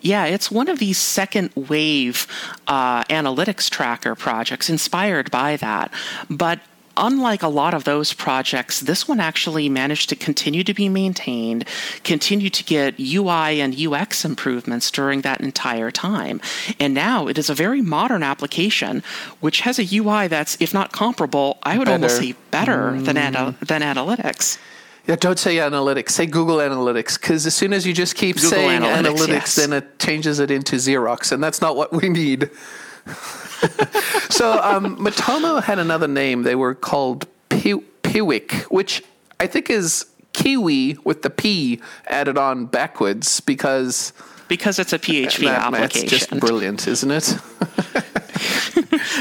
Yeah, 0.00 0.26
it's 0.26 0.50
one 0.50 0.68
of 0.68 0.78
these 0.78 0.98
second 0.98 1.50
wave 1.56 2.26
uh, 2.66 3.02
analytics 3.04 3.70
tracker 3.70 4.14
projects 4.14 4.68
inspired 4.68 5.30
by 5.30 5.56
that. 5.56 5.90
But 6.28 6.60
unlike 6.98 7.42
a 7.42 7.48
lot 7.48 7.74
of 7.74 7.84
those 7.84 8.12
projects, 8.12 8.80
this 8.80 9.08
one 9.08 9.20
actually 9.20 9.68
managed 9.68 10.08
to 10.10 10.16
continue 10.16 10.62
to 10.64 10.74
be 10.74 10.88
maintained, 10.88 11.64
continue 12.04 12.50
to 12.50 12.62
get 12.64 12.98
UI 13.00 13.60
and 13.60 13.74
UX 13.78 14.24
improvements 14.24 14.90
during 14.90 15.22
that 15.22 15.40
entire 15.40 15.90
time. 15.90 16.40
And 16.78 16.92
now 16.94 17.26
it 17.26 17.36
is 17.38 17.48
a 17.50 17.54
very 17.54 17.80
modern 17.82 18.22
application, 18.22 19.02
which 19.40 19.60
has 19.60 19.78
a 19.78 19.96
UI 19.96 20.28
that's, 20.28 20.56
if 20.60 20.72
not 20.74 20.92
comparable, 20.92 21.58
I 21.62 21.78
would 21.78 21.86
Better. 21.86 21.92
almost 21.94 22.18
say 22.18 22.34
better 22.50 22.92
Mm. 22.92 23.04
than, 23.06 23.16
ana- 23.16 23.54
than 23.60 23.82
analytics. 23.82 24.58
Yeah, 25.06 25.16
don't 25.16 25.38
say 25.38 25.56
analytics. 25.56 26.10
Say 26.10 26.26
Google 26.26 26.56
Analytics, 26.56 27.20
because 27.20 27.46
as 27.46 27.54
soon 27.54 27.72
as 27.72 27.86
you 27.86 27.92
just 27.92 28.16
keep 28.16 28.36
Google 28.36 28.50
saying 28.50 28.82
Analytics, 28.82 29.16
analytics, 29.16 29.28
yes. 29.28 29.54
then 29.54 29.72
it 29.72 29.98
changes 30.00 30.40
it 30.40 30.50
into 30.50 30.76
Xerox, 30.76 31.30
and 31.30 31.42
that's 31.42 31.60
not 31.60 31.76
what 31.76 31.92
we 31.92 32.08
need. 32.08 32.50
so 34.30 34.60
um, 34.62 34.96
Matomo 34.98 35.62
had 35.62 35.78
another 35.78 36.08
name. 36.08 36.42
They 36.42 36.56
were 36.56 36.74
called 36.74 37.26
Pi- 37.50 37.82
Piwik, 38.02 38.52
which 38.64 39.02
I 39.38 39.46
think 39.46 39.70
is 39.70 40.06
Kiwi 40.32 40.96
with 41.04 41.22
the 41.22 41.30
P 41.30 41.80
added 42.08 42.36
on 42.36 42.66
backwards 42.66 43.40
because 43.40 44.12
Because 44.48 44.78
it's 44.78 44.92
a 44.92 44.98
PHP 44.98 45.44
that- 45.44 45.70
that's 45.72 45.96
application. 45.96 46.08
just 46.08 46.30
brilliant, 46.40 46.86
isn't 46.88 47.10
it? 47.10 47.36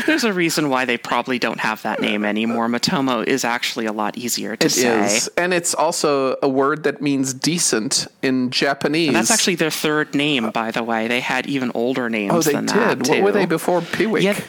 There's 0.05 0.24
a 0.24 0.33
reason 0.33 0.69
why 0.69 0.85
they 0.85 0.97
probably 0.97 1.39
don't 1.39 1.59
have 1.59 1.81
that 1.83 2.00
name 2.01 2.25
anymore. 2.25 2.67
Matomo 2.67 3.25
is 3.25 3.43
actually 3.43 3.85
a 3.85 3.91
lot 3.93 4.17
easier 4.17 4.55
to 4.55 4.65
It 4.65 4.69
say. 4.69 5.05
is, 5.17 5.27
and 5.38 5.53
it's 5.53 5.74
also 5.74 6.38
a 6.41 6.50
word 6.50 6.83
that 6.83 7.01
means 7.01 7.33
decent 7.33 8.07
in 8.21 8.50
Japanese. 8.51 9.13
That's 9.13 9.31
actually 9.31 9.55
their 9.55 9.71
third 9.71 10.13
name, 10.15 10.51
by 10.51 10.71
the 10.71 10.83
way. 10.83 11.07
They 11.07 11.19
had 11.21 11.47
even 11.47 11.71
older 11.74 12.09
names 12.09 12.33
oh, 12.33 12.41
they 12.41 12.53
than 12.53 12.65
did. 12.65 12.75
that. 12.75 13.07
What 13.09 13.21
were 13.21 13.31
they 13.31 13.45
before 13.45 13.81
Piwik? 13.81 14.21
Yeah, 14.21 14.39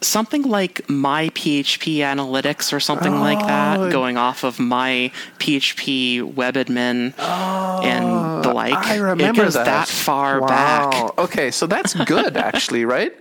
something 0.00 0.42
like 0.42 0.88
my 0.88 1.28
PHP 1.30 1.98
Analytics 1.98 2.72
or 2.72 2.80
something 2.80 3.20
like 3.20 3.38
Oh. 3.42 3.46
that, 3.46 3.92
going 3.92 4.16
off 4.16 4.44
of 4.44 4.58
my 4.58 5.10
PHP 5.38 6.22
web 6.34 6.54
admin 6.54 7.14
and 7.18 8.44
the 8.44 8.50
oh, 8.50 8.54
like. 8.54 8.74
Oh, 8.74 8.80
I 8.92 8.96
remember 8.96 9.42
it 9.42 9.44
goes 9.44 9.54
that. 9.54 9.88
far 9.88 10.40
wow. 10.40 10.46
back. 10.48 11.18
Okay, 11.18 11.50
so 11.50 11.66
that's 11.66 11.94
good, 11.94 12.36
actually, 12.36 12.84
right? 12.84 13.14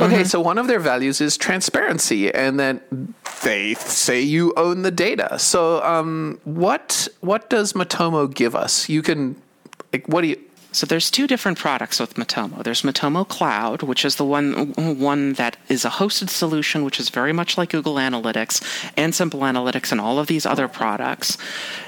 Okay, 0.00 0.14
Mm-hmm. 0.16 0.24
so 0.24 0.40
one 0.40 0.58
of 0.58 0.66
their 0.66 0.78
values 0.80 1.20
is 1.20 1.36
transparency, 1.36 2.32
and 2.32 2.58
then 2.60 2.80
they 3.42 3.74
say 3.74 4.20
you 4.20 4.52
own 4.56 4.82
the 4.82 4.90
data. 4.90 5.38
So, 5.38 5.82
um, 5.84 6.38
what 6.44 7.08
what 7.20 7.48
does 7.50 7.72
Matomo 7.72 8.32
give 8.32 8.54
us? 8.54 8.88
You 8.88 9.02
can, 9.02 9.36
like, 9.92 10.06
what 10.06 10.20
do 10.22 10.28
you? 10.28 10.38
So 10.72 10.84
there's 10.86 11.10
two 11.10 11.26
different 11.26 11.56
products 11.58 11.98
with 11.98 12.14
Matomo. 12.16 12.62
There's 12.62 12.82
Matomo 12.82 13.26
Cloud, 13.26 13.82
which 13.82 14.04
is 14.04 14.16
the 14.16 14.26
one 14.26 14.72
one 14.74 15.32
that 15.34 15.56
is 15.70 15.86
a 15.86 15.88
hosted 15.88 16.28
solution, 16.28 16.84
which 16.84 17.00
is 17.00 17.08
very 17.08 17.32
much 17.32 17.56
like 17.56 17.70
Google 17.70 17.94
Analytics 17.94 18.60
and 18.94 19.14
Simple 19.14 19.40
Analytics 19.40 19.90
and 19.90 20.00
all 20.02 20.18
of 20.18 20.26
these 20.26 20.44
other 20.44 20.68
products. 20.68 21.38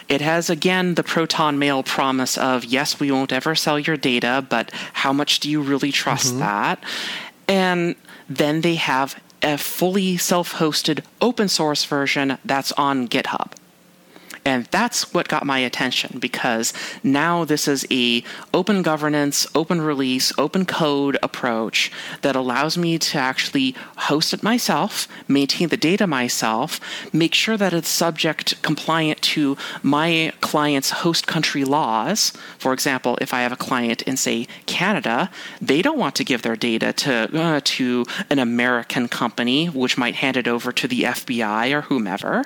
It 0.08 0.22
has 0.22 0.48
again 0.48 0.94
the 0.94 1.02
ProtonMail 1.04 1.84
promise 1.84 2.38
of 2.38 2.64
yes, 2.64 2.98
we 2.98 3.10
won't 3.12 3.30
ever 3.32 3.54
sell 3.54 3.78
your 3.78 3.98
data, 3.98 4.42
but 4.48 4.70
how 4.94 5.12
much 5.12 5.40
do 5.40 5.50
you 5.50 5.60
really 5.60 5.92
trust 5.92 6.38
that? 6.38 6.82
And 7.48 7.96
then 8.28 8.60
they 8.60 8.74
have 8.76 9.20
a 9.42 9.56
fully 9.56 10.16
self-hosted 10.16 11.04
open 11.20 11.48
source 11.48 11.84
version 11.84 12.38
that's 12.44 12.72
on 12.72 13.08
GitHub. 13.08 13.52
And 14.48 14.64
that's 14.70 15.12
what 15.12 15.28
got 15.28 15.44
my 15.44 15.58
attention 15.58 16.18
because 16.18 16.72
now 17.02 17.44
this 17.44 17.68
is 17.68 17.86
a 17.90 18.24
open 18.54 18.80
governance, 18.80 19.46
open 19.54 19.82
release, 19.82 20.32
open 20.38 20.64
code 20.64 21.18
approach 21.22 21.92
that 22.22 22.34
allows 22.34 22.78
me 22.78 22.96
to 22.96 23.18
actually 23.18 23.76
host 24.08 24.32
it 24.32 24.42
myself, 24.42 25.06
maintain 25.28 25.68
the 25.68 25.76
data 25.76 26.06
myself, 26.06 26.80
make 27.12 27.34
sure 27.34 27.58
that 27.58 27.74
it's 27.74 27.90
subject 27.90 28.62
compliant 28.62 29.20
to 29.20 29.58
my 29.82 30.32
client's 30.40 30.92
host 31.02 31.26
country 31.26 31.64
laws. 31.64 32.32
For 32.56 32.72
example, 32.72 33.18
if 33.20 33.34
I 33.34 33.42
have 33.42 33.52
a 33.52 33.56
client 33.56 34.00
in 34.00 34.16
say 34.16 34.48
Canada, 34.64 35.30
they 35.60 35.82
don't 35.82 35.98
want 35.98 36.14
to 36.14 36.24
give 36.24 36.40
their 36.40 36.56
data 36.56 36.94
to 36.94 37.38
uh, 37.38 37.60
to 37.62 38.06
an 38.30 38.38
American 38.38 39.08
company 39.08 39.66
which 39.66 39.98
might 39.98 40.14
hand 40.14 40.38
it 40.38 40.48
over 40.48 40.72
to 40.72 40.88
the 40.88 41.02
FBI 41.02 41.70
or 41.70 41.82
whomever 41.82 42.44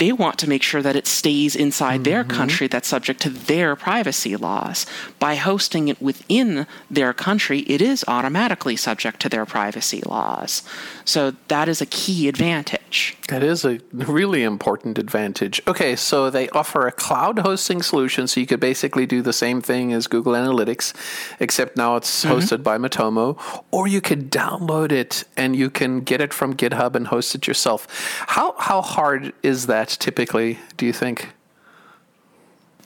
they 0.00 0.12
want 0.12 0.38
to 0.38 0.48
make 0.48 0.62
sure 0.62 0.80
that 0.80 0.96
it 0.96 1.06
stays 1.06 1.54
inside 1.54 2.04
their 2.04 2.24
mm-hmm. 2.24 2.38
country 2.38 2.66
that's 2.66 2.88
subject 2.88 3.20
to 3.20 3.28
their 3.28 3.76
privacy 3.76 4.34
laws. 4.34 4.86
By 5.18 5.34
hosting 5.34 5.88
it 5.88 6.00
within 6.00 6.66
their 6.90 7.12
country, 7.12 7.60
it 7.60 7.82
is 7.82 8.02
automatically 8.08 8.76
subject 8.76 9.20
to 9.20 9.28
their 9.28 9.44
privacy 9.44 10.00
laws. 10.00 10.62
So 11.04 11.34
that 11.48 11.68
is 11.68 11.82
a 11.82 11.86
key 11.86 12.28
advantage. 12.28 13.18
That 13.28 13.42
is 13.42 13.64
a 13.64 13.78
really 13.92 14.42
important 14.42 14.98
advantage. 14.98 15.60
Okay, 15.68 15.94
so 15.96 16.30
they 16.30 16.48
offer 16.48 16.86
a 16.86 16.92
cloud 16.92 17.40
hosting 17.40 17.82
solution, 17.82 18.26
so 18.26 18.40
you 18.40 18.46
could 18.46 18.58
basically 18.58 19.04
do 19.04 19.20
the 19.20 19.34
same 19.34 19.60
thing 19.60 19.92
as 19.92 20.06
Google 20.06 20.32
Analytics, 20.32 20.94
except 21.40 21.76
now 21.76 21.96
it's 21.96 22.24
mm-hmm. 22.24 22.38
hosted 22.38 22.62
by 22.62 22.78
Matomo, 22.78 23.38
or 23.70 23.86
you 23.86 24.00
could 24.00 24.30
download 24.30 24.92
it 24.92 25.24
and 25.36 25.54
you 25.54 25.68
can 25.68 26.00
get 26.00 26.22
it 26.22 26.32
from 26.32 26.56
GitHub 26.56 26.94
and 26.96 27.08
host 27.08 27.34
it 27.34 27.46
yourself. 27.46 27.86
How 28.28 28.54
how 28.58 28.80
hard 28.80 29.34
is 29.42 29.66
that 29.66 29.89
typically? 29.96 30.58
Do 30.76 30.86
you 30.86 30.92
think? 30.92 31.28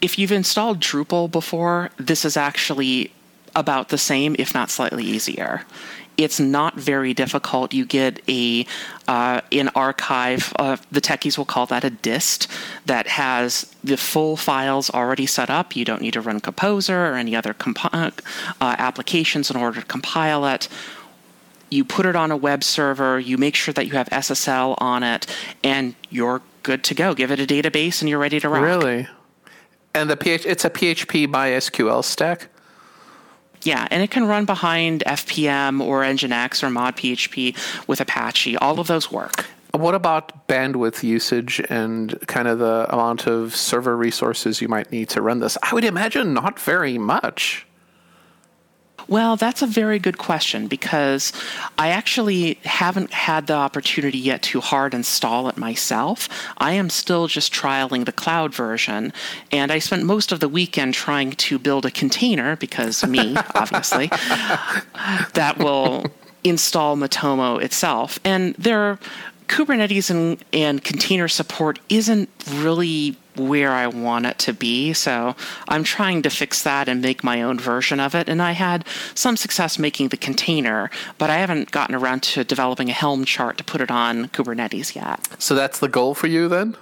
If 0.01 0.19
you've 0.19 0.33
installed 0.33 0.81
Drupal 0.81 1.31
before, 1.31 1.91
this 1.97 2.25
is 2.25 2.37
actually 2.37 3.13
about 3.57 3.89
the 3.89 3.99
same, 3.99 4.37
if 4.39 4.53
not 4.53 4.71
slightly 4.71 5.05
easier. 5.05 5.63
It's 6.17 6.39
not 6.39 6.75
very 6.75 7.13
difficult. 7.13 7.75
You 7.75 7.85
get 7.85 8.23
a 8.29 8.67
uh, 9.09 9.41
an 9.51 9.69
archive. 9.75 10.53
Uh, 10.59 10.77
the 10.93 11.01
techies 11.01 11.37
will 11.37 11.45
call 11.45 11.67
that 11.67 11.83
a 11.83 11.91
dist 11.91 12.47
that 12.87 13.09
has 13.09 13.75
the 13.83 13.97
full 13.97 14.37
files 14.37 14.91
already 14.91 15.27
set 15.27 15.51
up. 15.51 15.75
You 15.75 15.85
don't 15.85 16.03
need 16.03 16.13
to 16.13 16.21
run 16.21 16.39
Composer 16.41 17.07
or 17.07 17.15
any 17.15 17.35
other 17.35 17.53
compi- 17.53 18.13
uh, 18.61 18.77
applications 18.79 19.51
in 19.51 19.57
order 19.57 19.81
to 19.81 19.87
compile 19.87 20.45
it 20.47 20.69
you 21.71 21.85
put 21.85 22.07
it 22.07 22.15
on 22.15 22.31
a 22.31 22.37
web 22.37 22.63
server, 22.63 23.19
you 23.19 23.37
make 23.37 23.57
sure 23.57 23.75
that 23.75 23.87
you 23.87 23.93
have 23.95 24.09
SSL 24.11 24.77
on 24.79 25.03
it, 25.03 25.27
and 25.63 25.95
you're 26.09 26.41
good 26.65 26.83
to 26.85 26.95
go. 26.95 27.15
Give 27.15 27.31
it 27.31 27.39
a 27.39 27.47
database, 27.47 28.01
and 28.01 28.09
you're 28.09 28.19
ready 28.19 28.41
to 28.41 28.49
rock. 28.49 28.63
Really? 28.63 29.07
And 29.95 30.11
the 30.11 30.17
PH, 30.17 30.45
it's 30.45 30.65
a 30.65 30.71
PHP 30.71 31.29
MySQL 31.29 32.03
stack. 32.03 32.49
Yeah, 33.63 33.87
and 33.91 34.03
it 34.03 34.11
can 34.11 34.27
run 34.27 34.45
behind 34.45 35.05
FPM 35.07 35.81
or 35.81 36.03
Nginx 36.03 36.63
or 36.63 36.71
Mod 36.71 36.97
PHP 36.97 37.57
with 37.87 38.01
Apache. 38.01 38.57
All 38.57 38.81
of 38.81 38.89
those 38.89 39.13
work. 39.13 39.47
What 39.71 39.95
about 39.95 40.47
bandwidth 40.49 41.03
usage 41.03 41.61
and 41.69 42.19
kind 42.27 42.47
of 42.47 42.59
the 42.59 42.87
amount 42.91 43.27
of 43.27 43.57
server 43.57 43.97
resources 43.97 44.61
you 44.61 44.69
might 44.69 44.93
need 44.93 45.09
to 45.11 45.23
run 45.23 45.41
this? 45.41 45.57
I 45.63 45.75
would 45.75 45.85
imagine 45.85 46.35
not 46.35 46.61
very 46.61 46.99
much. 46.99 47.67
Well, 49.09 49.37
that's 49.37 49.63
a 49.63 49.67
very 49.67 49.99
good 49.99 50.19
question 50.19 50.67
because 50.67 51.33
I 51.79 51.89
actually 51.89 52.59
haven't 52.65 53.13
had 53.13 53.47
the 53.47 53.55
opportunity 53.55 54.19
yet 54.19 54.43
to 54.45 54.61
hard 54.61 54.95
install 54.95 55.49
it 55.49 55.57
myself. 55.57 56.29
I 56.59 56.73
am 56.73 56.91
still 56.91 57.27
just 57.27 57.53
trialing 57.53 58.07
the 58.07 58.13
cloud 58.13 58.55
version, 58.55 59.13
and 59.51 59.71
I 59.71 59.79
spent 59.79 60.05
most 60.05 60.33
of 60.33 60.41
the 60.41 60.49
weekend 60.49 60.95
trying 60.95 61.33
to 61.33 61.59
build 61.59 61.87
a 61.87 61.91
container 61.91 62.57
because 62.57 63.05
me, 63.07 63.37
obviously, 63.55 64.09
that 65.35 65.57
will 65.59 66.07
install 66.43 66.97
Matomo 66.97 67.61
itself. 67.63 68.19
And 68.25 68.55
there 68.55 68.99
Kubernetes 69.49 70.11
and, 70.11 70.43
and 70.53 70.83
container 70.83 71.29
support 71.29 71.79
isn't 71.89 72.29
really 72.51 73.17
where 73.37 73.73
I 73.73 73.87
want 73.87 74.27
it 74.27 74.39
to 74.41 74.53
be. 74.53 74.93
So 74.93 75.35
I'm 75.69 75.85
trying 75.85 76.23
to 76.23 76.31
fix 76.31 76.63
that 76.63 76.89
and 76.89 77.01
make 77.01 77.25
my 77.25 77.43
own 77.43 77.59
version 77.59 78.01
of 78.01 78.15
it. 78.15 78.29
And 78.29 78.41
I 78.43 78.53
had 78.53 78.87
some 79.15 79.37
success 79.37 79.79
making 79.79 80.09
the 80.09 80.17
container, 80.17 80.91
but 81.19 81.31
I 81.31 81.37
haven't 81.37 81.71
gotten 81.71 81.95
around 81.95 82.23
to 82.25 82.45
developing 82.45 82.91
a 82.91 82.93
Helm 82.93 83.25
chart 83.25 83.59
to 83.59 83.65
put 83.65 83.81
it 83.81 83.91
on 83.91 84.29
Kubernetes 84.29 84.95
yet. 84.95 85.27
So 85.39 85.55
that's 85.55 85.79
the 85.79 85.89
goal 85.89 86.15
for 86.15 86.27
you 86.27 86.49
then? 86.49 86.77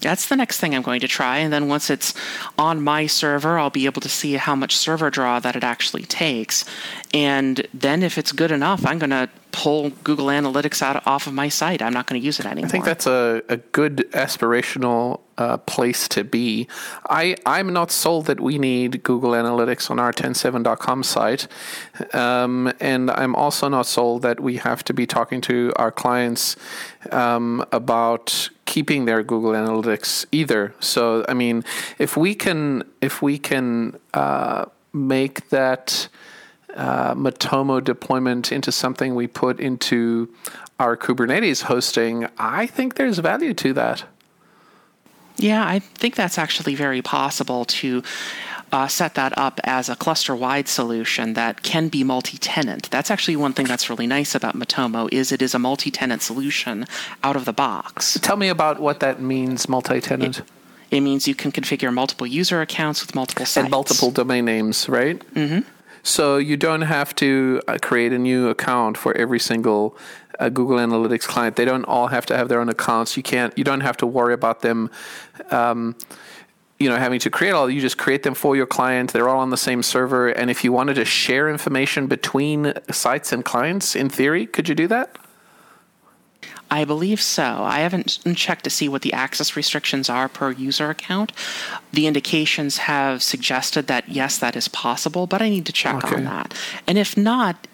That's 0.00 0.28
the 0.28 0.36
next 0.36 0.60
thing 0.60 0.74
I'm 0.74 0.82
going 0.82 1.00
to 1.00 1.08
try. 1.08 1.38
And 1.38 1.52
then 1.52 1.68
once 1.68 1.90
it's 1.90 2.14
on 2.58 2.82
my 2.82 3.06
server, 3.06 3.58
I'll 3.58 3.70
be 3.70 3.86
able 3.86 4.00
to 4.02 4.08
see 4.08 4.34
how 4.34 4.54
much 4.54 4.76
server 4.76 5.10
draw 5.10 5.40
that 5.40 5.56
it 5.56 5.64
actually 5.64 6.04
takes. 6.04 6.64
And 7.14 7.66
then 7.72 8.02
if 8.02 8.18
it's 8.18 8.32
good 8.32 8.50
enough, 8.50 8.84
I'm 8.86 8.98
going 8.98 9.10
to 9.10 9.28
pull 9.56 9.88
Google 10.04 10.26
Analytics 10.26 10.82
out 10.82 11.06
off 11.06 11.26
of 11.26 11.32
my 11.32 11.48
site. 11.48 11.80
I'm 11.80 11.94
not 11.94 12.06
going 12.06 12.20
to 12.20 12.24
use 12.24 12.38
it 12.38 12.44
anymore. 12.44 12.68
I 12.68 12.70
think 12.70 12.84
that's 12.84 13.06
a, 13.06 13.42
a 13.48 13.56
good 13.56 14.06
aspirational 14.12 15.20
uh, 15.38 15.56
place 15.56 16.08
to 16.08 16.24
be. 16.24 16.68
I, 17.08 17.36
I'm 17.46 17.72
not 17.72 17.90
sold 17.90 18.26
that 18.26 18.38
we 18.38 18.58
need 18.58 19.02
Google 19.02 19.30
Analytics 19.30 19.90
on 19.90 19.98
our 19.98 20.12
TEN7.com 20.12 21.02
site. 21.02 21.48
Um, 22.12 22.70
and 22.80 23.10
I'm 23.10 23.34
also 23.34 23.68
not 23.68 23.86
sold 23.86 24.20
that 24.22 24.40
we 24.40 24.58
have 24.58 24.84
to 24.84 24.92
be 24.92 25.06
talking 25.06 25.40
to 25.42 25.72
our 25.76 25.90
clients 25.90 26.56
um, 27.10 27.64
about 27.72 28.50
keeping 28.66 29.06
their 29.06 29.22
Google 29.22 29.52
Analytics 29.52 30.26
either. 30.32 30.74
So 30.80 31.24
I 31.28 31.34
mean, 31.34 31.64
if 31.98 32.16
we 32.16 32.34
can 32.34 32.84
if 33.00 33.22
we 33.22 33.38
can 33.38 33.98
uh, 34.12 34.66
make 34.92 35.48
that 35.48 36.08
uh, 36.74 37.14
Matomo 37.14 37.82
deployment 37.82 38.52
into 38.52 38.70
something 38.70 39.14
we 39.14 39.26
put 39.26 39.58
into 39.60 40.28
our 40.78 40.96
Kubernetes 40.96 41.62
hosting, 41.62 42.28
I 42.38 42.66
think 42.66 42.96
there's 42.96 43.18
value 43.18 43.54
to 43.54 43.72
that. 43.72 44.04
Yeah, 45.38 45.66
I 45.66 45.78
think 45.80 46.14
that's 46.16 46.38
actually 46.38 46.74
very 46.74 47.02
possible 47.02 47.64
to 47.66 48.02
uh, 48.72 48.88
set 48.88 49.14
that 49.14 49.36
up 49.38 49.60
as 49.64 49.88
a 49.88 49.96
cluster-wide 49.96 50.68
solution 50.68 51.34
that 51.34 51.62
can 51.62 51.88
be 51.88 52.02
multi-tenant. 52.04 52.90
That's 52.90 53.10
actually 53.10 53.36
one 53.36 53.52
thing 53.52 53.66
that's 53.66 53.88
really 53.88 54.06
nice 54.06 54.34
about 54.34 54.56
Matomo 54.56 55.08
is 55.12 55.32
it 55.32 55.42
is 55.42 55.54
a 55.54 55.58
multi-tenant 55.58 56.22
solution 56.22 56.86
out 57.22 57.36
of 57.36 57.44
the 57.44 57.52
box. 57.52 58.18
Tell 58.20 58.36
me 58.36 58.48
about 58.48 58.80
what 58.80 59.00
that 59.00 59.20
means, 59.20 59.68
multi-tenant. 59.68 60.40
It, 60.40 60.44
it 60.90 61.00
means 61.00 61.26
you 61.26 61.34
can 61.34 61.52
configure 61.52 61.92
multiple 61.92 62.26
user 62.26 62.60
accounts 62.60 63.00
with 63.04 63.14
multiple 63.14 63.46
sites 63.46 63.56
and 63.56 63.70
multiple 63.70 64.10
domain 64.10 64.44
names, 64.44 64.88
right? 64.88 65.18
Mm-hmm. 65.34 65.60
So 66.02 66.36
you 66.36 66.56
don't 66.56 66.82
have 66.82 67.14
to 67.16 67.60
uh, 67.66 67.78
create 67.82 68.12
a 68.12 68.18
new 68.18 68.48
account 68.48 68.96
for 68.96 69.16
every 69.16 69.40
single 69.40 69.96
uh, 70.38 70.48
Google 70.48 70.76
Analytics 70.76 71.26
client. 71.26 71.56
They 71.56 71.64
don't 71.64 71.84
all 71.84 72.06
have 72.08 72.26
to 72.26 72.36
have 72.36 72.48
their 72.48 72.60
own 72.60 72.68
accounts. 72.68 73.16
You 73.16 73.24
can't. 73.24 73.56
You 73.58 73.64
don't 73.64 73.80
have 73.80 73.96
to 73.96 74.06
worry 74.06 74.32
about 74.32 74.60
them. 74.60 74.90
Um, 75.50 75.96
you 76.78 76.90
know, 76.90 76.96
having 76.96 77.18
to 77.20 77.30
create 77.30 77.52
all, 77.52 77.70
you 77.70 77.80
just 77.80 77.96
create 77.96 78.22
them 78.22 78.34
for 78.34 78.54
your 78.54 78.66
client. 78.66 79.12
They're 79.12 79.28
all 79.28 79.40
on 79.40 79.50
the 79.50 79.56
same 79.56 79.82
server. 79.82 80.28
And 80.28 80.50
if 80.50 80.62
you 80.62 80.72
wanted 80.72 80.94
to 80.94 81.04
share 81.04 81.48
information 81.48 82.06
between 82.06 82.74
sites 82.90 83.32
and 83.32 83.44
clients, 83.44 83.96
in 83.96 84.10
theory, 84.10 84.46
could 84.46 84.68
you 84.68 84.74
do 84.74 84.86
that? 84.88 85.16
I 86.70 86.84
believe 86.84 87.20
so. 87.20 87.62
I 87.62 87.78
haven't 87.78 88.18
checked 88.34 88.64
to 88.64 88.70
see 88.70 88.88
what 88.88 89.02
the 89.02 89.12
access 89.12 89.56
restrictions 89.56 90.10
are 90.10 90.28
per 90.28 90.50
user 90.50 90.90
account. 90.90 91.32
The 91.92 92.06
indications 92.06 92.78
have 92.78 93.22
suggested 93.22 93.86
that 93.86 94.08
yes, 94.08 94.38
that 94.38 94.56
is 94.56 94.66
possible, 94.68 95.26
but 95.26 95.40
I 95.40 95.48
need 95.48 95.64
to 95.66 95.72
check 95.72 96.04
okay. 96.04 96.16
on 96.16 96.24
that. 96.24 96.54
And 96.86 96.98
if 96.98 97.16
not, 97.16 97.68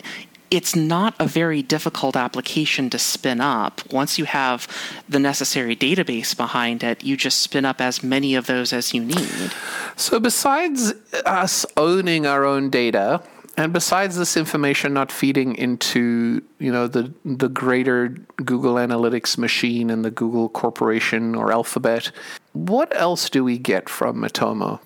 it's 0.52 0.76
not 0.76 1.14
a 1.18 1.26
very 1.26 1.62
difficult 1.62 2.14
application 2.14 2.90
to 2.90 2.99
spin 2.99 3.40
up. 3.40 3.80
Once 3.90 4.18
you 4.18 4.26
have 4.26 4.68
the 5.09 5.18
necessary 5.18 5.75
database 5.75 6.37
behind 6.37 6.85
it, 6.85 7.02
you 7.02 7.16
just 7.16 7.40
spin 7.40 7.64
up 7.64 7.80
as 7.80 8.02
many 8.02 8.35
of 8.35 8.47
those 8.47 8.71
as 8.71 8.92
you 8.92 9.02
need. 9.02 9.50
So, 9.97 10.21
besides 10.21 10.92
us 11.25 11.64
owning 11.78 12.26
our 12.26 12.44
own 12.44 12.68
data, 12.68 13.23
and 13.56 13.73
besides 13.73 14.18
this 14.18 14.37
information 14.37 14.92
not 14.92 15.11
feeding 15.11 15.56
into 15.56 16.42
you 16.59 16.71
know 16.71 16.87
the 16.87 17.11
the 17.25 17.49
greater 17.49 18.09
Google 18.37 18.75
Analytics 18.75 19.38
machine 19.38 19.88
and 19.88 20.04
the 20.04 20.11
Google 20.11 20.50
corporation 20.50 21.35
or 21.35 21.50
alphabet, 21.50 22.12
what 22.52 22.94
else 22.94 23.30
do 23.30 23.42
we 23.42 23.56
get 23.56 23.88
from 23.88 24.21
Matomo? 24.21 24.80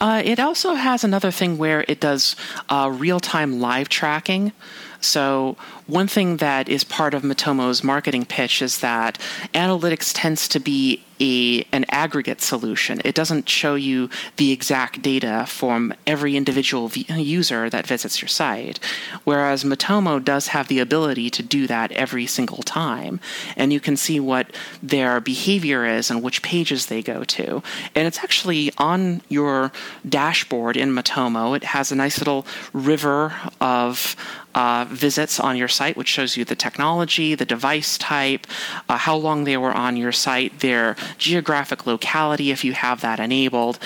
Uh, 0.00 0.22
it 0.24 0.38
also 0.38 0.74
has 0.74 1.04
another 1.04 1.30
thing 1.30 1.58
where 1.58 1.84
it 1.88 2.00
does 2.00 2.36
uh, 2.68 2.90
real 2.92 3.20
time 3.20 3.60
live 3.60 3.88
tracking. 3.88 4.52
So, 5.00 5.56
one 5.86 6.06
thing 6.06 6.36
that 6.36 6.68
is 6.68 6.84
part 6.84 7.14
of 7.14 7.22
Matomo's 7.22 7.82
marketing 7.82 8.26
pitch 8.26 8.62
is 8.62 8.80
that 8.80 9.18
analytics 9.54 10.12
tends 10.14 10.46
to 10.48 10.60
be 10.60 11.02
a 11.20 11.62
an 11.72 11.84
aggregate 11.90 12.40
solution. 12.40 13.00
It 13.04 13.14
doesn't 13.14 13.48
show 13.48 13.74
you 13.74 14.08
the 14.36 14.52
exact 14.52 15.02
data 15.02 15.44
from 15.46 15.92
every 16.06 16.36
individual 16.36 16.88
v- 16.88 17.06
user 17.08 17.68
that 17.68 17.86
visits 17.86 18.22
your 18.22 18.28
site, 18.28 18.80
whereas 19.24 19.64
Matomo 19.64 20.24
does 20.24 20.48
have 20.48 20.68
the 20.68 20.78
ability 20.78 21.30
to 21.30 21.42
do 21.42 21.66
that 21.66 21.92
every 21.92 22.26
single 22.26 22.62
time, 22.62 23.20
and 23.56 23.72
you 23.72 23.80
can 23.80 23.96
see 23.96 24.18
what 24.18 24.54
their 24.82 25.20
behavior 25.20 25.84
is 25.84 26.10
and 26.10 26.22
which 26.22 26.42
pages 26.42 26.86
they 26.86 27.02
go 27.02 27.24
to. 27.24 27.62
And 27.94 28.06
it's 28.06 28.18
actually 28.18 28.72
on 28.78 29.20
your 29.28 29.72
dashboard 30.08 30.76
in 30.76 30.90
Matomo. 30.90 31.56
It 31.56 31.64
has 31.64 31.92
a 31.92 31.96
nice 31.96 32.18
little 32.18 32.46
river 32.72 33.34
of 33.60 34.16
uh, 34.54 34.86
visits 34.88 35.38
on 35.38 35.56
your 35.56 35.68
site, 35.68 35.96
which 35.96 36.08
shows 36.08 36.36
you 36.36 36.44
the 36.44 36.54
technology, 36.54 37.34
the 37.34 37.44
device 37.44 37.96
type, 37.98 38.46
uh, 38.88 38.96
how 38.96 39.16
long 39.16 39.44
they 39.44 39.56
were 39.56 39.72
on 39.72 39.96
your 39.96 40.12
site, 40.12 40.60
their 40.60 40.96
geographic 41.18 41.86
locality 41.86 42.50
if 42.50 42.64
you 42.64 42.72
have 42.72 43.00
that 43.00 43.20
enabled, 43.20 43.78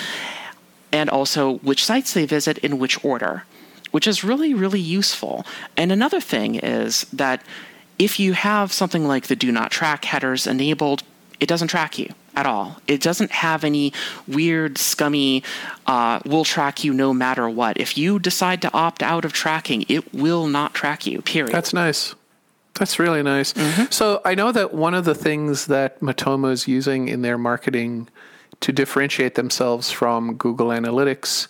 and 0.91 1.09
also 1.09 1.55
which 1.59 1.85
sites 1.85 2.13
they 2.13 2.25
visit 2.25 2.57
in 2.59 2.79
which 2.79 3.03
order, 3.03 3.43
which 3.91 4.07
is 4.07 4.23
really, 4.23 4.53
really 4.53 4.79
useful. 4.79 5.45
And 5.77 5.91
another 5.91 6.21
thing 6.21 6.55
is 6.55 7.01
that 7.13 7.43
if 7.97 8.19
you 8.19 8.33
have 8.33 8.73
something 8.73 9.07
like 9.07 9.27
the 9.27 9.35
do 9.35 9.51
not 9.51 9.71
track 9.71 10.05
headers 10.05 10.47
enabled, 10.47 11.03
it 11.39 11.47
doesn't 11.47 11.69
track 11.69 11.97
you 11.99 12.13
at 12.35 12.45
all. 12.45 12.77
It 12.87 13.01
doesn't 13.01 13.31
have 13.31 13.63
any 13.63 13.93
weird, 14.27 14.77
scummy, 14.77 15.43
uh, 15.87 16.19
will 16.25 16.45
track 16.45 16.83
you 16.83 16.93
no 16.93 17.13
matter 17.13 17.49
what. 17.49 17.77
If 17.79 17.97
you 17.97 18.19
decide 18.19 18.61
to 18.63 18.73
opt 18.73 19.01
out 19.01 19.25
of 19.25 19.33
tracking, 19.33 19.85
it 19.87 20.13
will 20.13 20.47
not 20.47 20.73
track 20.73 21.05
you, 21.05 21.21
period. 21.21 21.53
That's 21.53 21.73
nice. 21.73 22.15
That's 22.75 22.99
really 22.99 23.23
nice. 23.23 23.53
Mm-hmm. 23.53 23.85
So 23.91 24.21
I 24.25 24.35
know 24.35 24.51
that 24.51 24.73
one 24.73 24.93
of 24.93 25.05
the 25.05 25.15
things 25.15 25.67
that 25.67 25.99
Matomo 26.01 26.51
is 26.51 26.67
using 26.67 27.07
in 27.07 27.21
their 27.21 27.37
marketing 27.37 28.09
to 28.61 28.71
differentiate 28.71 29.35
themselves 29.35 29.91
from 29.91 30.35
Google 30.35 30.67
Analytics 30.67 31.47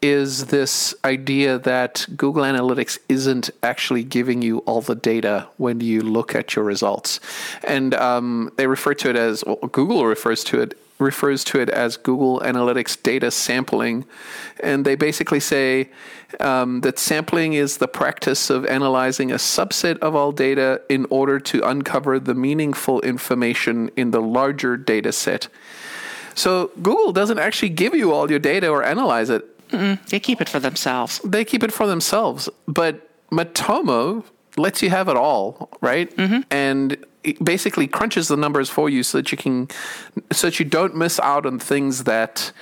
is 0.00 0.46
this 0.46 0.94
idea 1.04 1.58
that 1.58 2.06
Google 2.16 2.42
Analytics 2.42 2.98
isn't 3.08 3.50
actually 3.62 4.04
giving 4.04 4.42
you 4.42 4.58
all 4.58 4.80
the 4.80 4.94
data 4.94 5.48
when 5.56 5.80
you 5.80 6.00
look 6.00 6.34
at 6.34 6.56
your 6.56 6.64
results, 6.64 7.20
and 7.62 7.94
um, 7.94 8.50
they 8.56 8.66
refer 8.66 8.94
to 8.94 9.10
it 9.10 9.16
as 9.16 9.44
well, 9.46 9.56
Google 9.56 10.06
refers 10.06 10.44
to 10.44 10.60
it 10.60 10.78
refers 10.98 11.42
to 11.42 11.60
it 11.60 11.68
as 11.68 11.96
Google 11.96 12.40
Analytics 12.40 13.02
data 13.02 13.30
sampling, 13.30 14.04
and 14.60 14.84
they 14.84 14.94
basically 14.94 15.40
say 15.40 15.90
um, 16.40 16.80
that 16.82 16.98
sampling 16.98 17.52
is 17.52 17.78
the 17.78 17.88
practice 17.88 18.48
of 18.48 18.64
analyzing 18.66 19.32
a 19.32 19.36
subset 19.36 19.98
of 19.98 20.14
all 20.14 20.32
data 20.32 20.80
in 20.88 21.06
order 21.10 21.40
to 21.40 21.60
uncover 21.62 22.18
the 22.20 22.34
meaningful 22.34 23.00
information 23.00 23.90
in 23.96 24.12
the 24.12 24.22
larger 24.22 24.76
data 24.76 25.12
set. 25.12 25.48
So 26.34 26.70
Google 26.82 27.12
doesn't 27.12 27.38
actually 27.38 27.70
give 27.70 27.94
you 27.94 28.12
all 28.12 28.30
your 28.30 28.38
data 28.38 28.68
or 28.68 28.84
analyze 28.84 29.30
it. 29.30 29.50
Mm-mm. 29.70 30.04
They 30.08 30.20
keep 30.20 30.40
it 30.40 30.48
for 30.48 30.60
themselves. 30.60 31.20
They 31.24 31.44
keep 31.44 31.62
it 31.62 31.72
for 31.72 31.86
themselves. 31.86 32.48
But 32.66 33.08
Matomo 33.30 34.24
lets 34.56 34.82
you 34.82 34.90
have 34.90 35.08
it 35.08 35.16
all, 35.16 35.70
right? 35.80 36.14
mm-hmm. 36.16 36.40
And 36.50 36.96
basically 37.42 37.86
crunches 37.86 38.28
the 38.28 38.36
numbers 38.36 38.68
for 38.68 38.88
you 38.88 39.02
so 39.02 39.18
that 39.18 39.32
you 39.32 39.38
can, 39.38 39.68
so 40.32 40.48
that 40.48 40.58
you 40.58 40.64
don't 40.64 40.94
miss 40.94 41.18
out 41.20 41.46
on 41.46 41.58
things 41.58 42.04
that, 42.04 42.52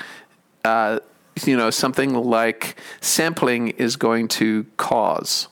uh, 0.64 1.00
you 1.44 1.56
know, 1.56 1.70
something 1.70 2.14
like 2.14 2.76
sampling 3.00 3.68
is 3.68 3.96
going 3.96 4.28
to 4.28 4.64
cause. 4.76 5.48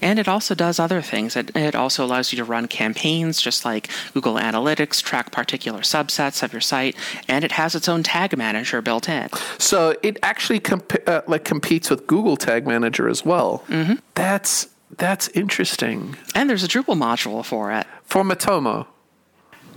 And 0.00 0.18
it 0.18 0.28
also 0.28 0.54
does 0.54 0.78
other 0.78 1.02
things. 1.02 1.34
It, 1.36 1.54
it 1.56 1.74
also 1.74 2.04
allows 2.04 2.32
you 2.32 2.36
to 2.36 2.44
run 2.44 2.68
campaigns, 2.68 3.40
just 3.40 3.64
like 3.64 3.88
Google 4.14 4.34
Analytics, 4.34 5.02
track 5.02 5.32
particular 5.32 5.80
subsets 5.80 6.42
of 6.42 6.52
your 6.52 6.60
site, 6.60 6.94
and 7.26 7.44
it 7.44 7.52
has 7.52 7.74
its 7.74 7.88
own 7.88 8.02
tag 8.02 8.36
manager 8.36 8.80
built 8.80 9.08
in. 9.08 9.28
So 9.58 9.96
it 10.02 10.16
actually 10.22 10.60
comp- 10.60 11.08
uh, 11.08 11.22
like 11.26 11.44
competes 11.44 11.90
with 11.90 12.06
Google 12.06 12.36
Tag 12.36 12.66
Manager 12.66 13.08
as 13.08 13.24
well. 13.24 13.64
Mm-hmm. 13.68 13.94
That's 14.14 14.68
that's 14.96 15.28
interesting. 15.28 16.16
And 16.34 16.48
there's 16.48 16.64
a 16.64 16.68
Drupal 16.68 16.96
module 16.96 17.44
for 17.44 17.72
it 17.72 17.86
for 18.04 18.22
Matomo. 18.22 18.86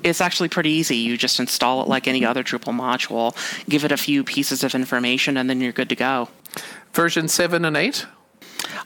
It's 0.04 0.22
actually 0.22 0.50
pretty 0.50 0.72
easy. 0.72 0.98
You 0.98 1.16
just 1.18 1.40
install 1.40 1.84
it 1.84 1.88
like 1.88 2.08
any 2.08 2.26
other 2.26 2.44
Drupal 2.44 2.74
module, 2.74 3.36
give 3.68 3.86
it 3.86 3.92
a 3.92 3.98
few 3.98 4.24
pieces 4.24 4.64
of 4.64 4.74
information, 4.74 5.38
and 5.38 5.50
then 5.50 5.62
you're 5.62 5.72
good 5.72 5.90
to 5.90 5.96
go. 5.96 6.30
Version 6.94 7.28
seven 7.28 7.66
and 7.66 7.76
eight. 7.76 8.06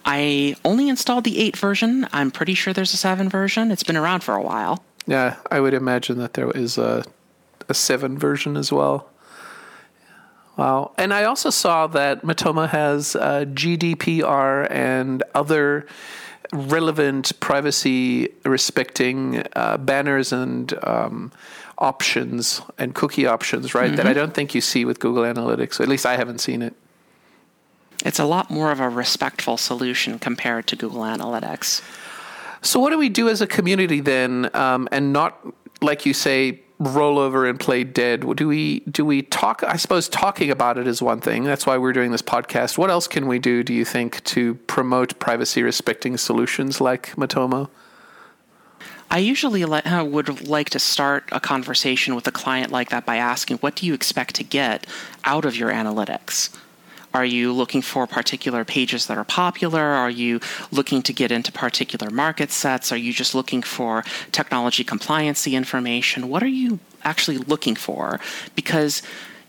I 0.06 0.56
only 0.64 0.88
installed 0.88 1.24
the 1.24 1.40
8 1.40 1.58
version. 1.58 2.08
I'm 2.14 2.30
pretty 2.32 2.54
sure 2.54 2.74
there's 2.74 2.94
a 2.94 2.98
7 2.98 3.28
version. 3.28 3.72
It's 3.72 3.84
been 3.84 3.98
around 3.98 4.24
for 4.24 4.36
a 4.36 4.42
while. 4.42 4.84
Yeah, 5.08 5.38
I 5.52 5.60
would 5.60 5.74
imagine 5.74 6.20
that 6.20 6.34
there 6.34 6.52
is 6.52 6.78
a, 6.78 7.04
a 7.68 7.74
7 7.74 8.18
version 8.18 8.56
as 8.56 8.72
well. 8.72 9.10
Wow. 10.58 10.92
And 10.98 11.14
I 11.14 11.26
also 11.26 11.50
saw 11.50 11.88
that 11.88 12.22
Matomo 12.22 12.70
has 12.70 13.16
uh, 13.16 13.46
GDPR 13.46 14.70
and 14.72 15.24
other 15.34 15.86
relevant 16.54 17.38
privacy 17.40 18.30
respecting 18.46 19.44
uh, 19.56 19.78
banners 19.78 20.32
and 20.32 20.74
um, 20.86 21.32
options 21.78 22.62
and 22.78 22.96
cookie 22.96 23.26
options, 23.26 23.76
right? 23.76 23.88
Mm-hmm. 23.88 23.96
That 23.98 24.08
I 24.08 24.14
don't 24.14 24.34
think 24.34 24.56
you 24.56 24.62
see 24.62 24.86
with 24.86 25.00
Google 25.00 25.24
Analytics. 25.24 25.82
At 25.82 25.90
least 25.90 26.06
I 26.06 26.16
haven't 26.16 26.40
seen 26.40 26.62
it. 26.62 26.74
It's 28.04 28.20
a 28.20 28.26
lot 28.26 28.50
more 28.50 28.72
of 28.72 28.80
a 28.80 28.90
respectful 28.90 29.58
solution 29.58 30.20
compared 30.20 30.68
to 30.68 30.76
Google 30.76 31.02
Analytics. 31.02 31.82
So, 32.62 32.80
what 32.80 32.90
do 32.90 32.98
we 32.98 33.10
do 33.10 33.30
as 33.30 33.42
a 33.42 33.48
community 33.48 34.02
then, 34.02 34.50
um, 34.56 34.90
and 34.92 35.14
not 35.14 35.40
like 35.82 36.06
you 36.06 36.14
say, 36.14 36.62
roll 36.80 37.20
over 37.20 37.46
and 37.48 37.60
play 37.60 37.84
dead? 37.84 38.26
Do 38.36 38.48
we 38.48 38.80
do 38.82 39.06
we 39.06 39.22
talk? 39.22 39.64
I 39.64 39.78
suppose 39.78 40.10
talking 40.10 40.50
about 40.50 40.78
it 40.78 40.88
is 40.88 41.02
one 41.02 41.22
thing. 41.22 41.44
That's 41.44 41.66
why 41.66 41.78
we're 41.78 41.94
doing 41.94 42.12
this 42.12 42.22
podcast. 42.22 42.78
What 42.78 42.90
else 42.90 43.08
can 43.08 43.28
we 43.28 43.40
do? 43.40 43.64
Do 43.64 43.74
you 43.74 43.86
think 43.86 44.24
to 44.26 44.56
promote 44.56 45.20
privacy 45.20 45.64
respecting 45.64 46.18
solutions 46.18 46.82
like 46.82 47.12
Matomo? 47.16 47.70
I 49.12 49.20
usually 49.20 49.64
li- 49.66 49.82
uh, 49.82 50.04
would 50.04 50.48
like 50.48 50.72
to 50.72 50.80
start 50.80 51.30
a 51.32 51.40
conversation 51.40 52.16
with 52.16 52.28
a 52.28 52.32
client 52.32 52.72
like 52.72 52.90
that 52.90 53.06
by 53.06 53.18
asking, 53.18 53.58
what 53.58 53.76
do 53.76 53.86
you 53.86 53.94
expect 53.94 54.36
to 54.36 54.44
get 54.44 54.88
out 55.24 55.46
of 55.46 55.56
your 55.56 55.72
analytics? 55.72 56.50
Are 57.16 57.24
you 57.24 57.54
looking 57.54 57.82
for 57.82 58.06
particular 58.08 58.66
pages 58.66 59.06
that 59.08 59.18
are 59.18 59.24
popular? 59.24 59.80
Are 59.80 60.10
you 60.10 60.42
looking 60.70 61.02
to 61.04 61.14
get 61.14 61.32
into 61.32 61.50
particular 61.50 62.10
market 62.12 62.52
sets? 62.52 62.92
Are 62.92 62.98
you 62.98 63.14
just 63.14 63.34
looking 63.34 63.62
for 63.62 64.04
technology 64.34 64.84
compliancy 64.84 65.54
information? 65.54 66.28
What 66.28 66.44
are 66.44 66.48
you 66.48 66.80
actually 67.06 67.38
looking 67.38 67.76
for? 67.76 68.20
Because 68.54 69.02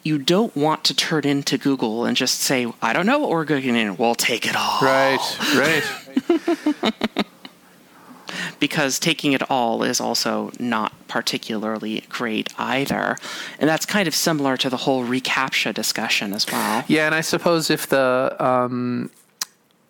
you 0.04 0.16
don't 0.16 0.54
want 0.54 0.84
to 0.84 0.94
turn 0.94 1.24
into 1.24 1.58
Google 1.58 2.04
and 2.04 2.16
just 2.16 2.38
say, 2.38 2.72
I 2.80 2.92
don't 2.92 3.04
know 3.04 3.18
what 3.18 3.30
we're 3.30 3.44
going 3.44 3.74
in. 3.74 3.96
We'll 3.96 4.14
take 4.14 4.46
it 4.46 4.54
all. 4.54 4.78
Right, 4.80 5.18
right. 5.56 6.94
because 8.58 8.98
taking 8.98 9.32
it 9.32 9.50
all 9.50 9.82
is 9.82 10.00
also 10.00 10.50
not 10.58 10.92
particularly 11.08 12.04
great 12.08 12.52
either. 12.58 13.16
And 13.58 13.68
that's 13.68 13.86
kind 13.86 14.08
of 14.08 14.14
similar 14.14 14.56
to 14.58 14.70
the 14.70 14.78
whole 14.78 15.04
reCAPTCHA 15.04 15.74
discussion 15.74 16.32
as 16.32 16.46
well. 16.50 16.84
Yeah, 16.88 17.06
and 17.06 17.14
I 17.14 17.20
suppose 17.20 17.70
if 17.70 17.86
the 17.88 18.36
um, 18.38 19.10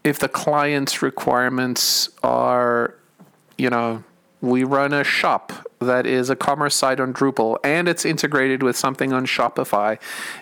if 0.05 0.19
the 0.19 0.29
client's 0.29 1.03
requirements 1.03 2.09
are, 2.23 2.95
you 3.59 3.71
know, 3.71 4.05
we 4.41 4.65
run 4.65 4.93
a 4.93 5.03
shop 5.03 5.67
that 5.81 6.07
is 6.07 6.31
a 6.31 6.37
commerce 6.37 6.75
site 6.75 7.01
on 7.01 7.13
Drupal 7.13 7.59
and 7.65 7.89
it's 7.89 8.05
integrated 8.05 8.63
with 8.63 8.77
something 8.77 9.13
on 9.13 9.27
Shopify, 9.27 9.99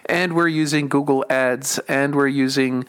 and 0.06 0.34
we're 0.34 0.48
using 0.48 0.88
Google 0.88 1.24
Ads 1.30 1.78
and 1.88 2.14
we're 2.14 2.28
using 2.28 2.86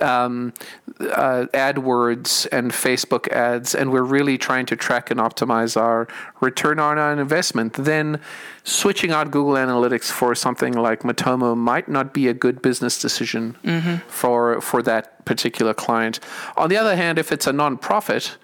um, 0.00 0.52
uh, 1.00 1.46
AdWords 1.52 2.46
and 2.52 2.72
Facebook 2.72 3.28
ads, 3.28 3.74
and 3.74 3.92
we're 3.92 4.02
really 4.02 4.38
trying 4.38 4.66
to 4.66 4.76
track 4.76 5.10
and 5.10 5.20
optimize 5.20 5.80
our 5.80 6.08
return 6.40 6.78
on 6.78 6.98
our 6.98 7.12
investment, 7.18 7.74
then 7.74 8.20
switching 8.64 9.10
out 9.10 9.30
Google 9.30 9.54
Analytics 9.54 10.10
for 10.10 10.34
something 10.34 10.72
like 10.72 11.02
Matomo 11.02 11.56
might 11.56 11.88
not 11.88 12.12
be 12.12 12.28
a 12.28 12.34
good 12.34 12.60
business 12.62 13.00
decision 13.00 13.56
mm-hmm. 13.64 13.96
for 14.08 14.60
for 14.60 14.82
that 14.82 15.24
particular 15.24 15.74
client. 15.74 16.20
On 16.56 16.68
the 16.68 16.76
other 16.76 16.96
hand, 16.96 17.18
if 17.18 17.32
it's 17.32 17.46
a 17.46 17.52
nonprofit 17.52 18.36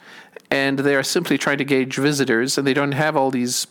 and 0.55 0.79
they 0.79 0.95
are 0.95 1.03
simply 1.03 1.37
trying 1.37 1.59
to 1.59 1.64
gauge 1.64 1.97
visitors 1.97 2.57
and 2.57 2.64
they 2.64 2.75
don't 2.75 2.93
have 2.93 3.17
all 3.17 3.33
these 3.33 3.67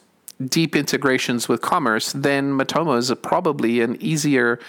deep 0.50 0.76
integrations 0.76 1.48
with 1.48 1.62
commerce, 1.62 2.12
then 2.12 2.52
Matomo 2.52 2.98
is 2.98 3.10
probably 3.22 3.80
an 3.80 3.96
easier 4.02 4.60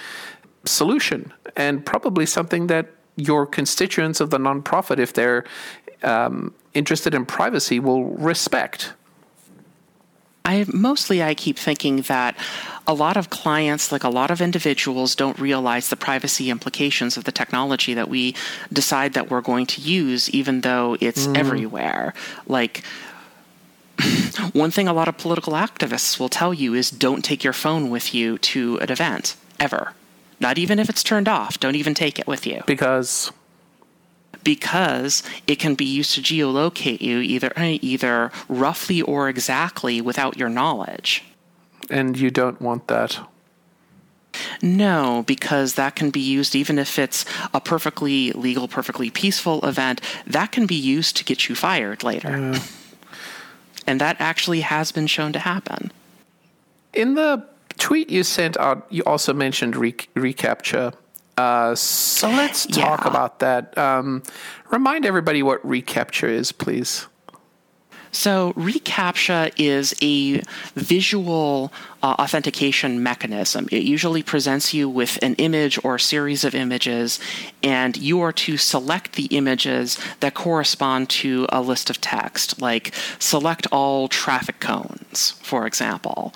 solution 0.65 1.33
and 1.57 1.85
probably 1.85 2.25
something 2.25 2.69
that 2.69 2.87
your 3.17 3.45
constituents 3.47 4.21
of 4.21 4.31
the 4.31 4.39
nonprofit, 4.39 5.01
if 5.01 5.13
they're 5.13 5.45
um, 6.05 6.55
interested 6.73 7.17
in 7.17 7.27
privacy, 7.27 7.81
will 7.81 8.05
respect. 8.05 8.93
I 10.45 10.67
mostly 10.73 11.23
I 11.23 11.35
keep 11.35 11.59
thinking 11.59 12.03
that 12.03 12.37
a 12.87 12.93
lot 12.93 13.17
of 13.17 13.31
clients, 13.31 13.91
like 13.91 14.05
a 14.05 14.11
lot 14.11 14.31
of 14.31 14.43
individuals, 14.43 15.15
don't 15.15 15.39
realize 15.39 15.89
the 15.89 15.97
privacy 15.97 16.51
implications 16.51 17.17
of 17.17 17.25
the 17.25 17.33
technology 17.33 17.95
that 17.95 18.11
we 18.11 18.35
decide 18.71 19.15
that 19.15 19.31
we're 19.31 19.41
going 19.41 19.65
to 19.67 19.81
use, 19.81 20.29
even 20.31 20.61
though 20.61 20.99
it's 21.01 21.27
mm. 21.27 21.37
everywhere. 21.37 22.13
Like 22.47 22.85
one 24.53 24.71
thing 24.71 24.87
a 24.87 24.93
lot 24.93 25.09
of 25.09 25.17
political 25.17 25.55
activists 25.55 26.21
will 26.21 26.29
tell 26.29 26.53
you 26.53 26.75
is 26.75 26.91
don't 26.91 27.25
take 27.25 27.43
your 27.43 27.55
phone 27.55 27.89
with 27.89 28.15
you 28.15 28.37
to 28.39 28.79
an 28.79 28.91
event 28.91 29.37
ever. 29.59 29.93
Not 30.41 30.59
even 30.59 30.79
if 30.79 30.91
it's 30.91 31.03
turned 31.03 31.29
off. 31.29 31.59
Don't 31.59 31.77
even 31.77 31.95
take 31.95 32.19
it 32.19 32.27
with 32.27 32.47
you. 32.47 32.63
Because 32.67 33.33
because 34.45 35.23
it 35.47 35.59
can 35.59 35.75
be 35.75 35.85
used 35.85 36.15
to 36.15 36.21
geolocate 36.21 37.01
you 37.01 37.19
either 37.19 37.53
either 37.57 38.31
roughly 38.49 39.03
or 39.03 39.29
exactly 39.29 40.01
without 40.01 40.37
your 40.37 40.49
knowledge. 40.49 41.25
And 41.91 42.17
you 42.19 42.31
don't 42.31 42.61
want 42.61 42.87
that. 42.89 43.19
No, 44.63 45.25
because 45.27 45.75
that 45.75 45.95
can 45.95 46.11
be 46.11 46.21
used 46.21 46.57
even 46.57 46.79
if 46.79 46.99
it's 46.99 47.25
a 47.53 47.61
perfectly 47.61 48.33
legal, 48.33 48.67
perfectly 48.67 49.11
peaceful 49.11 49.65
event, 49.65 50.01
that 50.27 50.53
can 50.53 50.67
be 50.67 50.75
used 50.75 51.17
to 51.17 51.25
get 51.25 51.49
you 51.49 51.55
fired 51.55 52.03
later. 52.03 52.31
Yeah. 52.31 52.59
And 53.87 54.01
that 54.01 54.17
actually 54.19 54.63
has 54.63 54.93
been 54.93 55.07
shown 55.07 55.35
to 55.35 55.39
happen. 55.39 55.93
In 56.95 57.17
the 57.17 57.47
tweet 57.77 58.09
you 58.09 58.23
sent 58.23 58.57
out, 58.57 58.87
you 58.89 59.03
also 59.05 59.35
mentioned 59.35 59.77
re- 59.77 59.93
reCAPTCHA. 59.93 60.95
Uh, 61.37 61.75
so 61.75 62.29
let's 62.29 62.67
talk 62.67 63.03
yeah. 63.03 63.09
about 63.09 63.41
that. 63.41 63.77
Um, 63.77 64.23
remind 64.71 65.07
everybody 65.07 65.43
what 65.43 65.67
reCAPTCHA 65.67 66.29
is, 66.29 66.53
please. 66.53 67.07
So, 68.15 68.53
reCAPTCHA 68.53 69.55
is 69.57 69.93
a 70.01 70.41
visual 70.77 71.73
uh, 72.01 72.15
authentication 72.21 73.03
mechanism. 73.03 73.69
It 73.73 73.83
usually 73.83 74.23
presents 74.23 74.73
you 74.73 74.89
with 74.89 75.19
an 75.21 75.35
image 75.35 75.85
or 75.85 75.97
a 75.97 76.01
series 76.01 76.45
of 76.45 76.55
images, 76.55 77.19
and 77.61 77.97
you 77.97 78.21
are 78.21 78.33
to 78.33 78.57
select 78.57 79.15
the 79.15 79.25
images 79.27 79.99
that 80.21 80.35
correspond 80.35 81.09
to 81.11 81.49
a 81.49 81.61
list 81.61 81.91
of 81.91 82.01
text, 82.01 82.63
like 82.63 82.95
select 83.19 83.67
all 83.73 84.07
traffic 84.07 84.61
cones, 84.61 85.33
for 85.43 85.67
example 85.67 86.33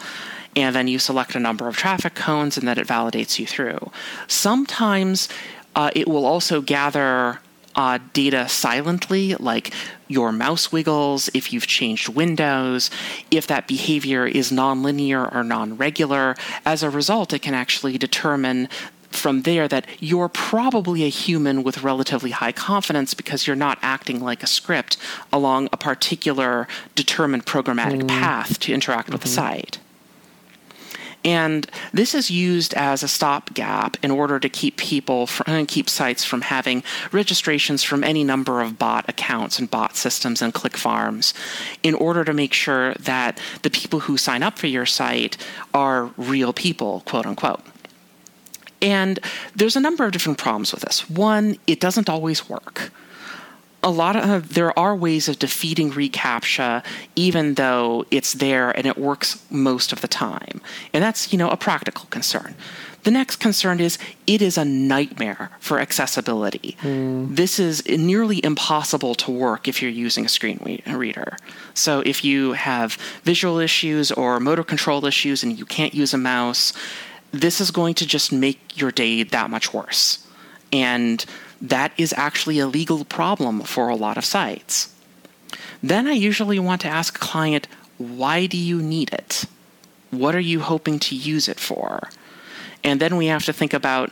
and 0.59 0.75
then 0.75 0.88
you 0.88 0.99
select 0.99 1.35
a 1.35 1.40
number 1.40 1.68
of 1.68 1.77
traffic 1.77 2.14
cones 2.14 2.57
and 2.57 2.66
then 2.66 2.79
it 2.79 2.87
validates 2.87 3.38
you 3.38 3.47
through. 3.47 3.90
Sometimes 4.27 5.29
uh, 5.75 5.90
it 5.94 6.09
will 6.09 6.27
also 6.27 6.61
gather 6.61 7.40
uh, 7.75 7.99
data 8.12 8.49
silently, 8.49 9.35
like 9.37 9.73
your 10.09 10.33
mouse 10.33 10.73
wiggles, 10.73 11.31
if 11.33 11.53
you've 11.53 11.66
changed 11.66 12.09
windows, 12.09 12.90
if 13.31 13.47
that 13.47 13.68
behavior 13.68 14.27
is 14.27 14.51
nonlinear 14.51 15.33
or 15.33 15.44
non-regular. 15.44 16.35
As 16.66 16.83
a 16.83 16.90
result, 16.90 17.33
it 17.33 17.40
can 17.40 17.55
actually 17.55 17.97
determine 17.97 18.68
from 19.11 19.42
there 19.42 19.68
that 19.68 19.87
you're 20.01 20.29
probably 20.29 21.05
a 21.05 21.09
human 21.09 21.62
with 21.62 21.83
relatively 21.83 22.31
high 22.31 22.53
confidence 22.53 23.14
because 23.14 23.47
you're 23.47 23.57
not 23.57 23.79
acting 23.81 24.21
like 24.21 24.42
a 24.42 24.47
script 24.47 24.97
along 25.33 25.68
a 25.73 25.77
particular 25.77 26.66
determined 26.94 27.47
programmatic 27.47 28.03
mm. 28.03 28.09
path 28.09 28.59
to 28.59 28.73
interact 28.73 29.07
mm-hmm. 29.07 29.12
with 29.12 29.23
the 29.23 29.29
mm-hmm. 29.29 29.57
site. 29.57 29.79
And 31.24 31.68
this 31.92 32.14
is 32.14 32.31
used 32.31 32.74
as 32.74 33.02
a 33.02 33.09
stopgap 33.09 33.96
in 34.02 34.11
order 34.11 34.38
to 34.38 34.48
keep 34.48 34.76
people 34.76 35.26
from, 35.26 35.52
uh, 35.52 35.64
keep 35.66 35.88
sites 35.88 36.24
from 36.24 36.42
having 36.42 36.83
registrations 37.12 37.83
from 37.83 38.04
any 38.04 38.22
number 38.22 38.62
of 38.62 38.78
bot 38.78 39.09
accounts 39.09 39.59
and 39.59 39.70
bot 39.70 39.96
systems 39.96 40.40
and 40.40 40.54
click 40.54 40.76
farms 40.76 41.35
in 41.83 41.94
order 41.94 42.24
to 42.24 42.33
make 42.33 42.52
sure 42.52 42.94
that 42.94 43.40
the 43.62 43.70
people 43.70 44.00
who 44.00 44.16
sign 44.16 44.42
up 44.42 44.59
for 44.59 44.68
your 44.68 44.87
site 44.87 45.37
are 45.74 46.11
real 46.16 46.52
people, 46.52 47.02
quote 47.04 47.26
unquote. 47.26 47.61
And 48.81 49.18
there's 49.57 49.74
a 49.74 49.81
number 49.81 50.04
of 50.04 50.12
different 50.12 50.38
problems 50.38 50.72
with 50.72 50.83
this. 50.83 51.11
One, 51.11 51.57
it 51.66 51.81
doesn't 51.81 52.09
always 52.09 52.48
work 52.48 52.92
a 53.83 53.91
lot 53.91 54.17
of 54.17 54.55
there 54.55 54.77
are 54.79 54.95
ways 54.95 55.29
of 55.29 55.38
defeating 55.38 55.93
reCAPTCHA 55.93 56.85
even 57.14 57.55
though 57.55 58.05
it's 58.11 58.33
there 58.35 58.71
and 58.71 58.87
it 58.87 58.99
works 58.99 59.45
most 59.51 59.93
of 59.93 60.01
the 60.01 60.09
time. 60.09 60.61
And 60.93 61.03
that's 61.03 61.33
you 61.33 61.38
know 61.38 61.49
a 61.51 61.57
practical 61.57 62.07
concern. 62.11 62.55
The 63.05 63.12
next 63.12 63.37
concern 63.37 63.79
is 63.79 63.97
it 64.27 64.43
is 64.43 64.59
a 64.59 64.64
nightmare 64.64 65.51
for 65.61 65.79
accessibility. 65.79 66.77
Mm. 66.83 67.37
this 67.37 67.59
is 67.59 67.87
nearly 67.87 68.45
impossible 68.45 69.14
to 69.14 69.31
work 69.31 69.69
if 69.69 69.81
you're 69.81 69.91
using 69.91 70.25
a 70.27 70.29
screen 70.29 70.83
reader. 70.87 71.37
So 71.75 72.01
if 72.01 72.25
you 72.25 72.53
have 72.53 72.95
visual 73.23 73.59
issues 73.59 74.11
or 74.11 74.41
motor 74.41 74.64
control 74.64 75.07
issues 75.07 75.43
and 75.43 75.57
you 75.59 75.64
can't 75.64 75.95
use 75.95 76.12
a 76.12 76.19
mouse 76.19 76.73
this 77.31 77.61
is 77.61 77.71
going 77.71 77.95
to 77.95 78.07
just 78.07 78.33
make 78.33 78.59
your 78.81 78.91
day 78.91 79.23
that 79.23 79.51
much 79.51 79.75
worse 79.75 80.27
and 80.72 81.24
that 81.61 81.92
is 81.96 82.14
actually 82.16 82.59
a 82.59 82.66
legal 82.66 83.04
problem 83.04 83.62
for 83.62 83.88
a 83.88 83.96
lot 83.96 84.16
of 84.16 84.24
sites. 84.24 84.94
Then 85.83 86.07
I 86.07 86.12
usually 86.12 86.59
want 86.59 86.81
to 86.83 86.88
ask 86.88 87.16
a 87.16 87.20
client, 87.20 87.66
why 87.98 88.46
do 88.46 88.57
you 88.57 88.81
need 88.83 89.12
it? 89.12 89.44
What 90.11 90.35
are 90.35 90.40
you 90.40 90.61
hoping 90.61 90.98
to 91.00 91.14
use 91.14 91.48
it 91.48 91.61
for? 91.61 92.11
And 92.85 93.00
then 93.00 93.16
we 93.16 93.26
have 93.26 93.44
to 93.44 93.52
think 93.52 93.74
about 93.74 94.11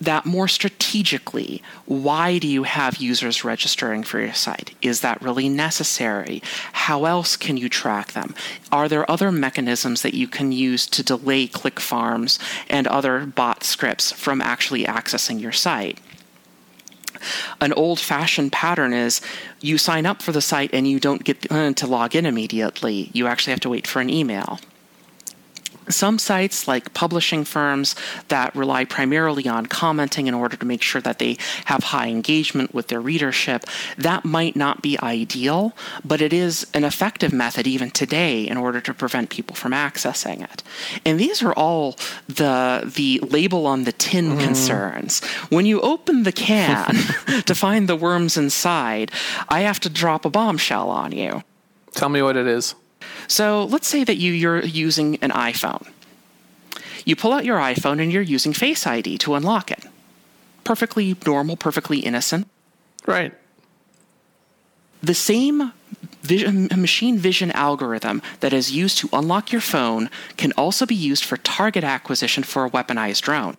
that 0.00 0.24
more 0.24 0.48
strategically. 0.48 1.62
Why 1.86 2.38
do 2.38 2.46
you 2.46 2.62
have 2.62 2.98
users 2.98 3.44
registering 3.44 4.02
for 4.04 4.20
your 4.20 4.34
site? 4.34 4.74
Is 4.80 5.00
that 5.00 5.20
really 5.22 5.48
necessary? 5.48 6.42
How 6.72 7.04
else 7.04 7.36
can 7.36 7.56
you 7.56 7.68
track 7.68 8.12
them? 8.12 8.34
Are 8.70 8.88
there 8.88 9.10
other 9.10 9.32
mechanisms 9.32 10.02
that 10.02 10.14
you 10.14 10.28
can 10.28 10.52
use 10.52 10.86
to 10.88 11.02
delay 11.02 11.46
click 11.46 11.80
farms 11.80 12.38
and 12.70 12.86
other 12.86 13.26
bot 13.26 13.64
scripts 13.64 14.12
from 14.12 14.40
actually 14.40 14.84
accessing 14.84 15.40
your 15.40 15.52
site? 15.52 15.98
An 17.60 17.72
old 17.72 17.98
fashioned 17.98 18.52
pattern 18.52 18.92
is 18.92 19.20
you 19.60 19.78
sign 19.78 20.06
up 20.06 20.22
for 20.22 20.30
the 20.30 20.40
site 20.40 20.70
and 20.72 20.86
you 20.86 21.00
don't 21.00 21.24
get 21.24 21.50
uh, 21.50 21.72
to 21.72 21.86
log 21.86 22.14
in 22.14 22.26
immediately. 22.26 23.10
You 23.12 23.26
actually 23.26 23.52
have 23.52 23.60
to 23.60 23.68
wait 23.68 23.86
for 23.86 24.00
an 24.00 24.10
email. 24.10 24.60
Some 25.88 26.18
sites, 26.18 26.68
like 26.68 26.94
publishing 26.94 27.44
firms 27.44 27.94
that 28.28 28.54
rely 28.54 28.84
primarily 28.84 29.48
on 29.48 29.66
commenting 29.66 30.26
in 30.26 30.34
order 30.34 30.56
to 30.56 30.66
make 30.66 30.82
sure 30.82 31.00
that 31.00 31.18
they 31.18 31.36
have 31.66 31.84
high 31.84 32.08
engagement 32.08 32.74
with 32.74 32.88
their 32.88 33.00
readership, 33.00 33.64
that 33.96 34.24
might 34.24 34.56
not 34.56 34.82
be 34.82 34.98
ideal, 35.00 35.74
but 36.04 36.20
it 36.20 36.32
is 36.32 36.66
an 36.74 36.84
effective 36.84 37.32
method 37.32 37.66
even 37.66 37.90
today 37.90 38.46
in 38.46 38.56
order 38.56 38.80
to 38.80 38.94
prevent 38.94 39.30
people 39.30 39.56
from 39.56 39.72
accessing 39.72 40.42
it. 40.42 40.62
And 41.04 41.18
these 41.18 41.42
are 41.42 41.52
all 41.52 41.96
the 42.28 42.90
the 42.94 43.20
label 43.20 43.66
on 43.66 43.84
the 43.84 43.92
tin 43.92 44.32
mm. 44.32 44.40
concerns. 44.40 45.24
When 45.48 45.66
you 45.66 45.80
open 45.80 46.22
the 46.22 46.32
can 46.32 46.94
to 47.46 47.54
find 47.54 47.88
the 47.88 47.96
worms 47.96 48.36
inside, 48.36 49.10
I 49.48 49.60
have 49.60 49.80
to 49.80 49.88
drop 49.88 50.24
a 50.24 50.30
bombshell 50.30 50.88
on 50.90 51.12
you. 51.12 51.42
Tell 51.92 52.08
me 52.08 52.22
what 52.22 52.36
it 52.36 52.46
is. 52.46 52.74
So 53.26 53.64
let's 53.64 53.88
say 53.88 54.04
that 54.04 54.16
you, 54.16 54.32
you're 54.32 54.64
using 54.64 55.16
an 55.16 55.30
iPhone. 55.30 55.86
You 57.04 57.16
pull 57.16 57.32
out 57.32 57.44
your 57.44 57.58
iPhone 57.58 58.02
and 58.02 58.12
you're 58.12 58.22
using 58.22 58.52
Face 58.52 58.86
ID 58.86 59.18
to 59.18 59.34
unlock 59.34 59.70
it. 59.70 59.84
Perfectly 60.64 61.16
normal, 61.24 61.56
perfectly 61.56 62.00
innocent. 62.00 62.46
Right. 63.06 63.32
The 65.02 65.14
same 65.14 65.72
vision, 66.22 66.68
machine 66.76 67.16
vision 67.16 67.50
algorithm 67.52 68.20
that 68.40 68.52
is 68.52 68.70
used 68.70 68.98
to 68.98 69.08
unlock 69.12 69.52
your 69.52 69.60
phone 69.60 70.10
can 70.36 70.52
also 70.52 70.84
be 70.84 70.94
used 70.94 71.24
for 71.24 71.36
target 71.38 71.84
acquisition 71.84 72.42
for 72.42 72.64
a 72.64 72.70
weaponized 72.70 73.22
drone. 73.22 73.56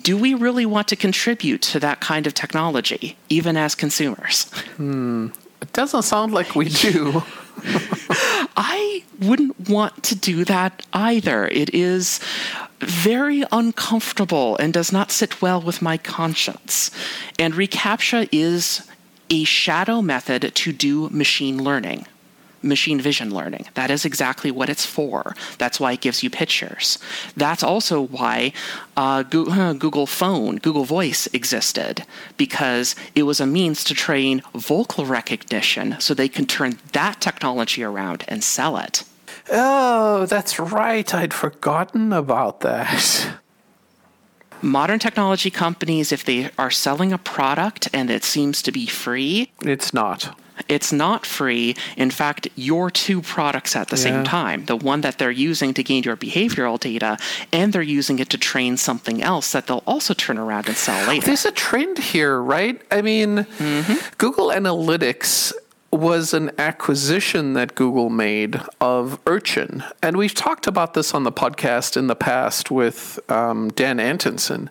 Do 0.00 0.16
we 0.16 0.34
really 0.34 0.66
want 0.66 0.88
to 0.88 0.96
contribute 0.96 1.62
to 1.62 1.80
that 1.80 2.00
kind 2.00 2.26
of 2.26 2.34
technology, 2.34 3.16
even 3.28 3.56
as 3.56 3.74
consumers? 3.74 4.44
Hmm. 4.76 5.28
It 5.66 5.72
doesn't 5.72 6.02
sound 6.02 6.32
like 6.32 6.54
we 6.54 6.68
do. 6.68 7.24
I 8.56 9.02
wouldn't 9.20 9.68
want 9.68 10.04
to 10.04 10.14
do 10.14 10.44
that 10.44 10.86
either. 10.92 11.48
It 11.48 11.74
is 11.74 12.20
very 12.78 13.42
uncomfortable 13.50 14.56
and 14.58 14.72
does 14.72 14.92
not 14.92 15.10
sit 15.10 15.42
well 15.42 15.60
with 15.60 15.82
my 15.82 15.96
conscience. 15.96 16.92
And 17.36 17.54
reCAPTCHA 17.54 18.28
is 18.30 18.88
a 19.28 19.42
shadow 19.42 20.00
method 20.00 20.54
to 20.54 20.72
do 20.72 21.10
machine 21.10 21.60
learning 21.60 22.06
machine 22.62 23.00
vision 23.00 23.34
learning. 23.34 23.66
That 23.74 23.90
is 23.90 24.04
exactly 24.04 24.50
what 24.50 24.68
it's 24.68 24.86
for. 24.86 25.34
That's 25.58 25.80
why 25.80 25.92
it 25.92 26.00
gives 26.00 26.22
you 26.22 26.30
pictures. 26.30 26.98
That's 27.36 27.62
also 27.62 28.00
why 28.02 28.52
uh, 28.96 29.22
Google 29.22 30.06
Phone, 30.06 30.56
Google 30.56 30.84
Voice 30.84 31.26
existed, 31.32 32.04
because 32.36 32.94
it 33.14 33.24
was 33.24 33.40
a 33.40 33.46
means 33.46 33.84
to 33.84 33.94
train 33.94 34.42
vocal 34.54 35.06
recognition 35.06 35.96
so 35.98 36.14
they 36.14 36.28
can 36.28 36.46
turn 36.46 36.78
that 36.92 37.20
technology 37.20 37.82
around 37.82 38.24
and 38.28 38.42
sell 38.42 38.76
it. 38.76 39.04
Oh, 39.50 40.26
that's 40.26 40.58
right. 40.58 41.14
I'd 41.14 41.34
forgotten 41.34 42.12
about 42.12 42.60
that. 42.60 43.38
Modern 44.62 44.98
technology 44.98 45.50
companies, 45.50 46.12
if 46.12 46.24
they 46.24 46.50
are 46.58 46.70
selling 46.70 47.12
a 47.12 47.18
product 47.18 47.88
and 47.92 48.10
it 48.10 48.24
seems 48.24 48.62
to 48.62 48.72
be 48.72 48.86
free, 48.86 49.52
it's 49.60 49.92
not 49.92 50.34
it's 50.68 50.92
not 50.92 51.26
free. 51.26 51.74
In 51.96 52.10
fact, 52.10 52.48
your 52.56 52.90
two 52.90 53.22
products 53.22 53.76
at 53.76 53.88
the 53.88 53.96
yeah. 53.96 54.02
same 54.02 54.24
time 54.24 54.64
the 54.66 54.76
one 54.76 55.00
that 55.02 55.18
they're 55.18 55.30
using 55.30 55.74
to 55.74 55.82
gain 55.82 56.02
your 56.02 56.16
behavioral 56.16 56.78
data, 56.78 57.16
and 57.52 57.72
they're 57.72 57.82
using 57.82 58.18
it 58.18 58.30
to 58.30 58.38
train 58.38 58.76
something 58.76 59.22
else 59.22 59.52
that 59.52 59.66
they'll 59.66 59.82
also 59.86 60.14
turn 60.14 60.38
around 60.38 60.66
and 60.68 60.76
sell 60.76 61.06
later. 61.08 61.26
There's 61.26 61.44
a 61.44 61.52
trend 61.52 61.98
here, 61.98 62.40
right? 62.40 62.80
I 62.90 63.02
mean, 63.02 63.38
mm-hmm. 63.58 63.94
Google 64.18 64.48
Analytics 64.48 65.52
was 65.92 66.34
an 66.34 66.50
acquisition 66.58 67.54
that 67.54 67.74
Google 67.74 68.10
made 68.10 68.60
of 68.80 69.18
Urchin. 69.26 69.82
And 70.02 70.16
we've 70.16 70.34
talked 70.34 70.66
about 70.66 70.94
this 70.94 71.14
on 71.14 71.24
the 71.24 71.32
podcast 71.32 71.96
in 71.96 72.06
the 72.06 72.16
past 72.16 72.70
with 72.70 73.18
um, 73.30 73.70
Dan 73.70 73.98
Antonson. 73.98 74.70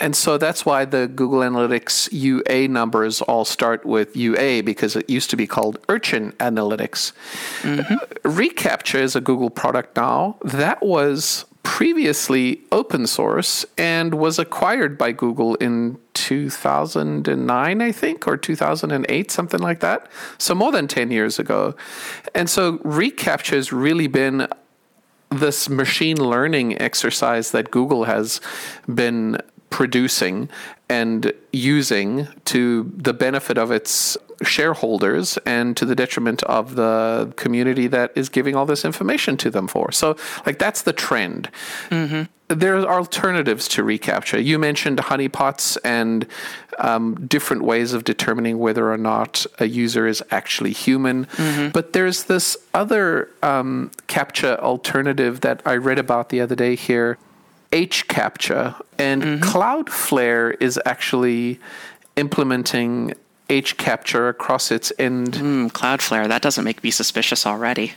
And 0.00 0.14
so 0.14 0.38
that's 0.38 0.64
why 0.64 0.84
the 0.84 1.08
Google 1.08 1.40
Analytics 1.40 2.08
UA 2.12 2.68
numbers 2.68 3.20
all 3.22 3.44
start 3.44 3.84
with 3.84 4.16
UA 4.16 4.62
because 4.62 4.96
it 4.96 5.08
used 5.08 5.30
to 5.30 5.36
be 5.36 5.46
called 5.46 5.78
Urchin 5.88 6.32
Analytics. 6.32 7.12
Mm-hmm. 7.62 7.94
reCAPTCHA 8.28 9.00
is 9.00 9.16
a 9.16 9.20
Google 9.20 9.50
product 9.50 9.96
now. 9.96 10.36
That 10.42 10.82
was 10.82 11.44
previously 11.62 12.60
open 12.72 13.06
source 13.06 13.66
and 13.76 14.14
was 14.14 14.38
acquired 14.38 14.96
by 14.96 15.12
Google 15.12 15.54
in 15.56 15.98
2009, 16.14 17.82
I 17.82 17.92
think, 17.92 18.26
or 18.26 18.36
2008, 18.36 19.30
something 19.30 19.60
like 19.60 19.80
that. 19.80 20.10
So 20.38 20.54
more 20.54 20.72
than 20.72 20.88
10 20.88 21.10
years 21.10 21.38
ago. 21.38 21.76
And 22.34 22.48
so 22.48 22.78
reCAPTCHA 22.78 23.50
has 23.50 23.72
really 23.72 24.06
been 24.06 24.48
this 25.30 25.68
machine 25.68 26.16
learning 26.16 26.80
exercise 26.80 27.50
that 27.50 27.70
Google 27.70 28.04
has 28.04 28.40
been 28.92 29.38
producing 29.70 30.48
and 30.88 31.32
using 31.52 32.28
to 32.46 32.90
the 32.96 33.12
benefit 33.12 33.58
of 33.58 33.70
its 33.70 34.16
shareholders 34.42 35.36
and 35.38 35.76
to 35.76 35.84
the 35.84 35.94
detriment 35.94 36.42
of 36.44 36.76
the 36.76 37.32
community 37.36 37.86
that 37.88 38.12
is 38.14 38.28
giving 38.28 38.54
all 38.54 38.66
this 38.66 38.84
information 38.84 39.36
to 39.36 39.50
them 39.50 39.66
for. 39.66 39.92
So, 39.92 40.16
like, 40.46 40.58
that's 40.58 40.82
the 40.82 40.92
trend. 40.92 41.50
Mm-hmm. 41.90 42.22
There 42.48 42.76
are 42.78 42.86
alternatives 42.86 43.68
to 43.68 43.82
reCAPTCHA. 43.82 44.42
You 44.42 44.58
mentioned 44.58 44.98
honeypots 45.00 45.76
and 45.84 46.26
um, 46.78 47.26
different 47.26 47.62
ways 47.62 47.92
of 47.92 48.04
determining 48.04 48.58
whether 48.58 48.90
or 48.90 48.96
not 48.96 49.44
a 49.58 49.66
user 49.66 50.06
is 50.06 50.22
actually 50.30 50.72
human. 50.72 51.26
Mm-hmm. 51.26 51.70
But 51.70 51.92
there's 51.92 52.24
this 52.24 52.56
other 52.72 53.28
um, 53.42 53.90
CAPTCHA 54.06 54.60
alternative 54.60 55.42
that 55.42 55.60
I 55.66 55.76
read 55.76 55.98
about 55.98 56.30
the 56.30 56.40
other 56.40 56.54
day 56.54 56.74
here 56.74 57.18
HCAPTCHA, 57.72 58.80
and 58.98 59.22
mm-hmm. 59.22 59.42
Cloudflare 59.44 60.56
is 60.60 60.80
actually 60.86 61.60
implementing 62.16 63.14
HCAPTCHA 63.48 64.30
across 64.30 64.70
its 64.70 64.92
end. 64.98 65.32
Mm, 65.34 65.72
Cloudflare, 65.72 66.28
that 66.28 66.42
doesn't 66.42 66.64
make 66.64 66.82
me 66.82 66.90
suspicious 66.90 67.46
already. 67.46 67.92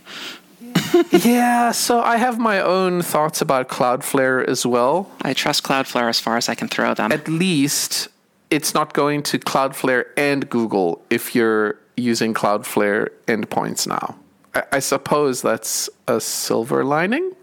yeah, 1.12 1.72
so 1.72 2.02
I 2.02 2.18
have 2.18 2.40
my 2.40 2.60
own 2.62 3.02
thoughts 3.02 3.42
about 3.42 3.70
Cloudflare 3.70 4.46
as 4.48 4.66
well. 4.66 5.10
I 5.22 5.34
trust 5.34 5.64
Cloudflare 5.64 6.10
as 6.10 6.20
far 6.20 6.38
as 6.38 6.50
I 6.50 6.56
can 6.56 6.68
throw 6.68 6.94
them. 6.94 7.12
At 7.12 7.28
least 7.28 8.10
it's 8.50 8.74
not 8.74 8.94
going 8.94 9.24
to 9.24 9.40
Cloudflare 9.40 10.06
and 10.18 10.50
Google 10.50 11.02
if 11.10 11.36
you're 11.36 11.78
using 11.98 12.34
Cloudflare 12.34 13.10
endpoints 13.28 13.88
now. 13.88 14.18
I, 14.54 14.64
I 14.74 14.80
suppose 14.80 15.42
that's 15.42 15.90
a 16.08 16.20
silver 16.22 16.84
lining 16.84 17.34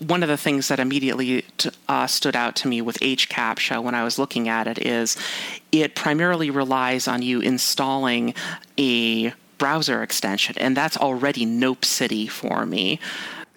one 0.00 0.22
of 0.22 0.28
the 0.28 0.36
things 0.36 0.68
that 0.68 0.80
immediately 0.80 1.44
uh, 1.88 2.06
stood 2.06 2.34
out 2.34 2.56
to 2.56 2.68
me 2.68 2.80
with 2.80 2.98
HCAPTCHA 3.00 3.82
when 3.82 3.94
I 3.94 4.02
was 4.02 4.18
looking 4.18 4.48
at 4.48 4.66
it 4.66 4.78
is 4.78 5.16
it 5.72 5.94
primarily 5.94 6.50
relies 6.50 7.06
on 7.06 7.22
you 7.22 7.40
installing 7.40 8.34
a 8.78 9.32
browser 9.58 10.02
extension, 10.02 10.56
and 10.58 10.76
that's 10.76 10.96
already 10.96 11.44
Nope 11.44 11.84
City 11.84 12.26
for 12.26 12.64
me. 12.64 12.98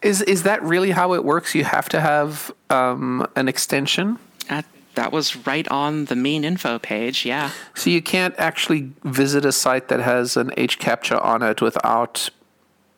Is 0.01 0.21
is 0.21 0.43
that 0.43 0.61
really 0.61 0.91
how 0.91 1.13
it 1.13 1.23
works? 1.23 1.55
You 1.55 1.63
have 1.63 1.87
to 1.89 2.01
have 2.01 2.51
um, 2.69 3.25
an 3.37 3.47
extension. 3.47 4.19
At, 4.49 4.65
that 4.95 5.13
was 5.13 5.47
right 5.47 5.67
on 5.69 6.05
the 6.05 6.15
main 6.15 6.43
info 6.43 6.77
page. 6.77 7.25
Yeah. 7.25 7.51
So 7.73 7.89
you 7.89 8.01
can't 8.01 8.35
actually 8.37 8.91
visit 9.05 9.45
a 9.45 9.53
site 9.53 9.87
that 9.87 10.01
has 10.01 10.35
an 10.35 10.49
HCAPTCHA 10.51 11.23
on 11.23 11.41
it 11.41 11.61
without 11.61 12.29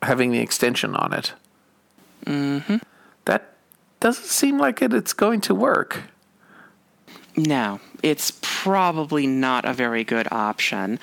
having 0.01 0.31
the 0.31 0.39
extension 0.39 0.95
on 0.95 1.13
it. 1.13 1.33
Mm-hmm 2.25 2.77
that 2.77 2.94
doesn't 3.99 4.25
seem 4.25 4.57
like 4.57 4.81
it, 4.81 4.93
it's 4.93 5.13
going 5.13 5.41
to 5.41 5.55
work. 5.55 6.03
No, 7.37 7.79
it's 8.01 8.37
probably 8.41 9.27
not 9.27 9.65
a 9.65 9.73
very 9.73 10.03
good 10.03 10.27
option. 10.31 10.99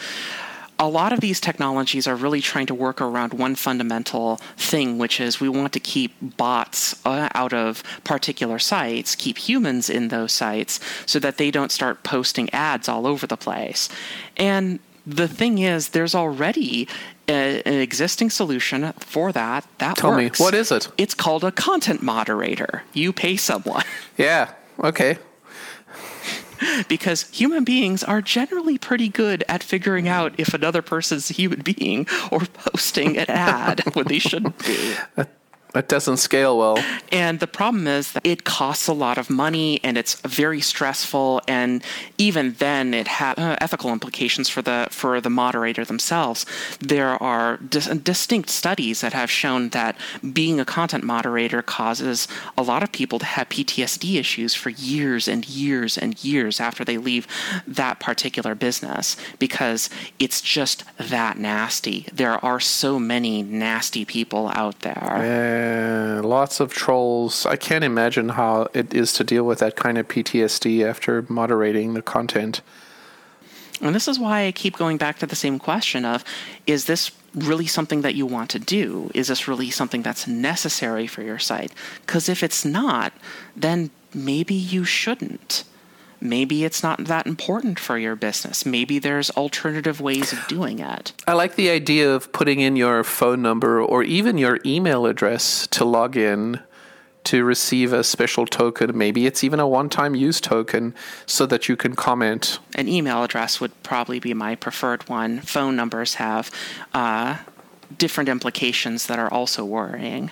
A 0.79 0.89
lot 0.89 1.13
of 1.13 1.21
these 1.21 1.41
technologies 1.41 2.09
are 2.09 2.17
really 2.17 2.41
trying 2.41 2.67
to 2.67 2.75
work 2.75 3.01
around 3.01 3.35
one 3.35 3.55
fundamental 3.55 4.41
thing, 4.57 4.99
which 4.99 5.21
is 5.21 5.41
we 5.41 5.49
want 5.49 5.73
to 5.75 5.81
keep 5.81 6.13
bots 6.37 7.05
uh, 7.07 7.29
out 7.35 7.53
of 7.53 7.85
particular 8.03 8.59
sites, 8.59 9.15
keep 9.15 9.39
humans 9.39 9.89
in 9.89 10.09
those 10.09 10.33
sites, 10.33 10.81
so 11.07 11.19
that 11.19 11.37
they 11.37 11.51
don't 11.51 11.71
start 11.71 12.03
posting 12.03 12.51
ads 12.51 12.89
all 12.89 13.07
over 13.07 13.27
the 13.27 13.37
place. 13.37 13.89
And 14.37 14.81
the 15.07 15.29
thing 15.29 15.59
is, 15.59 15.91
there's 15.91 16.15
already 16.15 16.89
a, 17.29 17.63
an 17.63 17.75
existing 17.75 18.31
solution 18.31 18.93
for 18.95 19.33
that. 19.33 19.67
That 19.79 19.97
Tell 19.97 20.11
works. 20.11 20.39
me, 20.39 20.45
what 20.45 20.55
is 20.55 20.71
it? 20.71 20.89
It's 20.99 21.15
called 21.15 21.45
a 21.45 21.53
content 21.53 22.03
moderator. 22.03 22.83
You 22.93 23.13
pay 23.13 23.37
someone. 23.37 23.85
Yeah. 24.17 24.53
Okay. 24.83 25.19
because 26.89 27.29
human 27.31 27.65
beings 27.65 28.05
are 28.05 28.23
generally 28.23 28.79
pretty 28.79 29.09
good 29.09 29.45
at 29.49 29.63
figuring 29.63 30.09
out 30.09 30.35
if 30.39 30.55
another 30.55 30.83
person's 30.83 31.31
a 31.31 31.35
human 31.35 31.61
being 31.61 32.07
or 32.31 32.41
posting 32.41 33.19
an 33.19 33.27
ad 33.29 33.81
when 33.95 34.07
they 34.07 34.19
shouldn't 34.19 34.59
be. 34.65 34.95
That 35.73 35.89
doesn't 35.89 36.19
scale 36.19 36.59
well. 36.59 36.79
And 37.11 37.41
the 37.41 37.47
problem 37.47 37.87
is 37.87 38.13
that 38.13 38.27
it 38.27 38.45
costs 38.45 38.89
a 38.89 38.93
lot 38.93 39.17
of 39.17 39.31
money 39.31 39.81
and 39.83 39.97
it's 39.97 40.21
very 40.21 40.61
stressful. 40.61 41.41
And 41.49 41.83
even 42.19 42.55
then, 42.55 42.93
it 42.93 43.09
has 43.09 43.39
uh, 43.39 43.57
ethical 43.61 43.91
implications 43.91 44.49
for 44.49 44.61
the 44.61 44.89
for 44.91 45.21
the 45.21 45.31
moderator 45.31 45.85
themselves. 45.85 46.45
There 46.81 47.23
are 47.23 47.57
dis- 47.57 47.87
distinct 47.87 48.51
studies 48.51 49.01
that 49.01 49.15
have 49.15 49.31
shown 49.31 49.71
that 49.71 49.97
being 50.33 50.61
a 50.61 50.65
content 50.65 51.05
moderator 51.05 51.63
causes 51.63 52.29
a 52.59 52.63
lot 52.63 52.83
of 52.83 52.93
people 52.93 53.19
to 53.19 53.25
have 53.25 53.49
PTSD 53.49 54.19
issues 54.19 54.55
for 54.55 54.71
years 54.71 55.27
and 55.27 55.49
years 55.49 55.97
and 55.97 56.23
years 56.23 56.61
after 56.61 56.85
they 56.85 56.99
leave 56.99 57.27
that 57.67 57.99
particular 57.99 58.55
business 58.55 59.17
because 59.39 59.89
it's 60.19 60.41
just 60.41 60.85
that 60.99 61.39
nasty. 61.39 62.07
There 62.13 62.43
are 62.45 62.61
so 62.61 62.99
many 62.99 63.43
nasty 63.43 64.05
people 64.05 64.49
out 64.55 64.81
there. 64.81 65.62
Lots 66.23 66.61
of 66.61 66.73
trolls. 66.73 67.47
I 67.47 67.57
can't 67.57 67.85
imagine 67.85 68.31
how 68.31 68.69
it 68.75 68.95
is 68.95 69.13
to 69.15 69.25
deal 69.25 69.45
with 69.45 69.59
that 69.59 69.77
kind 69.77 69.99
of 69.99 70.09
PTSD 70.09 70.85
after 70.85 71.25
moderating 71.29 71.95
the 71.95 72.03
content. 72.03 72.63
And 73.81 73.95
this 73.95 74.07
is 74.07 74.19
why 74.19 74.47
I 74.47 74.53
keep 74.53 74.77
going 74.77 74.97
back 74.97 75.19
to 75.19 75.27
the 75.27 75.37
same 75.37 75.59
question 75.59 76.05
of 76.05 76.25
is 76.67 76.85
this 76.87 77.11
really 77.35 77.67
something 77.67 78.03
that 78.03 78.15
you 78.15 78.27
want 78.27 78.51
to 78.51 78.59
do? 78.59 79.11
Is 79.15 79.29
this 79.29 79.49
really 79.49 79.71
something 79.71 80.03
that's 80.03 80.27
necessary 80.27 81.07
for 81.07 81.23
your 81.23 81.39
site? 81.39 81.73
Because 82.07 82.29
if 82.29 82.43
it's 82.43 82.65
not, 82.65 83.13
then 83.57 83.91
maybe 84.15 84.55
you 84.55 84.85
shouldn't 84.85 85.65
maybe 86.23 86.65
it's 86.65 86.83
not 86.83 87.05
that 87.07 87.27
important 87.27 87.79
for 87.79 87.99
your 87.99 88.17
business. 88.17 88.65
Maybe 88.65 88.99
there's 88.99 89.31
alternative 89.31 90.01
ways 90.01 90.33
of 90.33 90.47
doing 90.47 90.79
it. 90.79 91.13
I 91.27 91.33
like 91.35 91.57
the 91.57 91.71
idea 91.71 92.15
of 92.15 92.33
putting 92.33 92.61
in 92.61 92.77
your 92.77 93.05
phone 93.05 93.43
number 93.43 93.83
or 93.83 94.03
even 94.03 94.39
your 94.39 94.59
email 94.65 95.07
address 95.07 95.67
to 95.69 95.85
log 95.85 96.17
in 96.17 96.61
to 97.25 97.45
receive 97.45 97.93
a 97.93 98.03
special 98.03 98.47
token. 98.47 98.97
Maybe 98.97 99.27
it's 99.27 99.45
even 99.45 99.61
a 99.61 99.69
one 99.69 99.89
time 99.89 100.15
use 100.15 100.41
token 100.41 100.95
so 101.27 101.47
that 101.47 101.69
you 101.69 101.77
can 101.77 101.95
comment. 101.95 102.59
An 102.75 102.89
email 102.89 103.23
address 103.23 103.61
would 103.61 103.81
probably 103.83 104.19
be 104.19 104.35
my 104.35 104.55
preferred 104.55 105.09
one. 105.09 105.41
Phone 105.41 105.77
numbers 105.77 106.15
have 106.15 106.51
uh, 106.95 107.39
different 107.99 108.29
implications 108.29 109.07
that 109.07 109.19
are 109.19 109.33
also 109.33 109.65
worrying. 109.65 110.31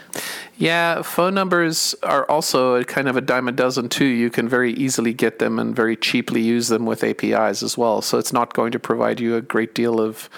Yeah, 0.57 1.03
phone 1.03 1.35
numbers 1.35 1.94
are 2.03 2.25
also 2.31 2.83
kind 2.85 3.09
of 3.09 3.16
a 3.16 3.20
dime 3.20 3.49
a 3.49 3.53
dozen 3.53 3.88
too. 3.88 4.05
You 4.05 4.31
can 4.31 4.49
very 4.49 4.73
easily 4.73 5.12
get 5.12 5.38
them 5.38 5.59
and 5.59 5.75
very 5.75 5.96
cheaply 5.96 6.40
use 6.40 6.68
them 6.68 6.87
with 6.87 7.03
APIs 7.05 7.62
as 7.62 7.79
well. 7.79 8.03
So 8.03 8.18
it's 8.18 8.33
not 8.33 8.55
going 8.55 8.73
to 8.73 8.79
provide 8.79 9.20
you 9.20 9.37
a 9.37 9.40
great 9.40 9.75
deal 9.75 10.01
of 10.01 10.29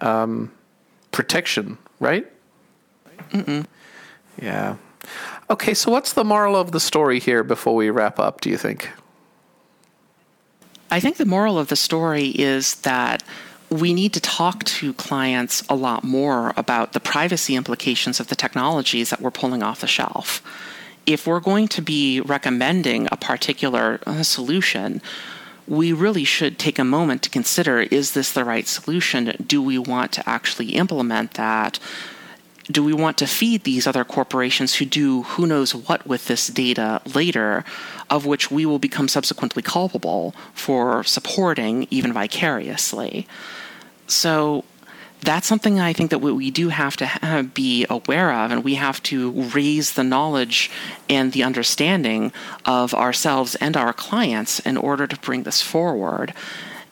um, 0.00 0.52
protection, 1.10 1.78
right? 2.00 2.26
Mm-mm. 3.30 3.66
Yeah. 4.40 4.76
Okay, 5.50 5.74
so 5.74 5.90
what's 5.90 6.12
the 6.12 6.24
moral 6.24 6.56
of 6.56 6.72
the 6.72 6.80
story 6.80 7.18
here 7.20 7.42
before 7.44 7.74
we 7.74 7.90
wrap 7.90 8.18
up, 8.18 8.40
do 8.40 8.48
you 8.48 8.56
think? 8.56 8.90
I 10.90 11.00
think 11.00 11.16
the 11.16 11.26
moral 11.26 11.58
of 11.58 11.68
the 11.68 11.76
story 11.76 12.28
is 12.28 12.76
that 12.76 13.22
we 13.72 13.94
need 13.94 14.12
to 14.12 14.20
talk 14.20 14.64
to 14.64 14.92
clients 14.94 15.62
a 15.68 15.74
lot 15.74 16.04
more 16.04 16.52
about 16.56 16.92
the 16.92 17.00
privacy 17.00 17.56
implications 17.56 18.20
of 18.20 18.28
the 18.28 18.36
technologies 18.36 19.10
that 19.10 19.20
we're 19.20 19.30
pulling 19.30 19.62
off 19.62 19.80
the 19.80 19.86
shelf. 19.86 20.42
If 21.06 21.26
we're 21.26 21.40
going 21.40 21.68
to 21.68 21.82
be 21.82 22.20
recommending 22.20 23.08
a 23.10 23.16
particular 23.16 23.98
uh, 24.06 24.22
solution, 24.22 25.00
we 25.66 25.92
really 25.92 26.24
should 26.24 26.58
take 26.58 26.78
a 26.78 26.84
moment 26.84 27.22
to 27.22 27.30
consider 27.30 27.80
is 27.80 28.12
this 28.12 28.32
the 28.32 28.44
right 28.44 28.66
solution? 28.66 29.34
Do 29.44 29.62
we 29.62 29.78
want 29.78 30.12
to 30.12 30.28
actually 30.28 30.74
implement 30.74 31.34
that? 31.34 31.78
Do 32.70 32.84
we 32.84 32.92
want 32.92 33.18
to 33.18 33.26
feed 33.26 33.64
these 33.64 33.86
other 33.86 34.04
corporations 34.04 34.76
who 34.76 34.84
do 34.84 35.22
who 35.22 35.46
knows 35.46 35.74
what 35.74 36.06
with 36.06 36.26
this 36.26 36.46
data 36.46 37.02
later, 37.14 37.64
of 38.08 38.24
which 38.24 38.50
we 38.50 38.64
will 38.66 38.78
become 38.78 39.08
subsequently 39.08 39.62
culpable 39.62 40.34
for 40.54 41.02
supporting, 41.04 41.86
even 41.90 42.12
vicariously? 42.12 43.26
So 44.06 44.64
that's 45.20 45.46
something 45.46 45.78
I 45.78 45.92
think 45.92 46.10
that 46.10 46.18
we 46.18 46.50
do 46.50 46.68
have 46.68 46.96
to 46.96 47.50
be 47.54 47.86
aware 47.88 48.32
of, 48.32 48.50
and 48.50 48.64
we 48.64 48.74
have 48.74 49.02
to 49.04 49.30
raise 49.30 49.92
the 49.92 50.04
knowledge 50.04 50.70
and 51.08 51.32
the 51.32 51.44
understanding 51.44 52.32
of 52.64 52.92
ourselves 52.92 53.54
and 53.56 53.76
our 53.76 53.92
clients 53.92 54.58
in 54.60 54.76
order 54.76 55.06
to 55.06 55.16
bring 55.20 55.44
this 55.44 55.62
forward. 55.62 56.34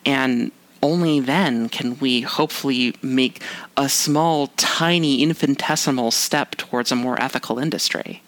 And 0.05 0.51
only 0.81 1.19
then 1.19 1.69
can 1.69 1.97
we 1.99 2.21
hopefully 2.21 2.95
make 3.01 3.41
a 3.77 3.87
small, 3.89 4.47
tiny, 4.57 5.21
infinitesimal 5.21 6.11
step 6.11 6.55
towards 6.55 6.91
a 6.91 6.95
more 6.95 7.21
ethical 7.21 7.59
industry. 7.59 8.21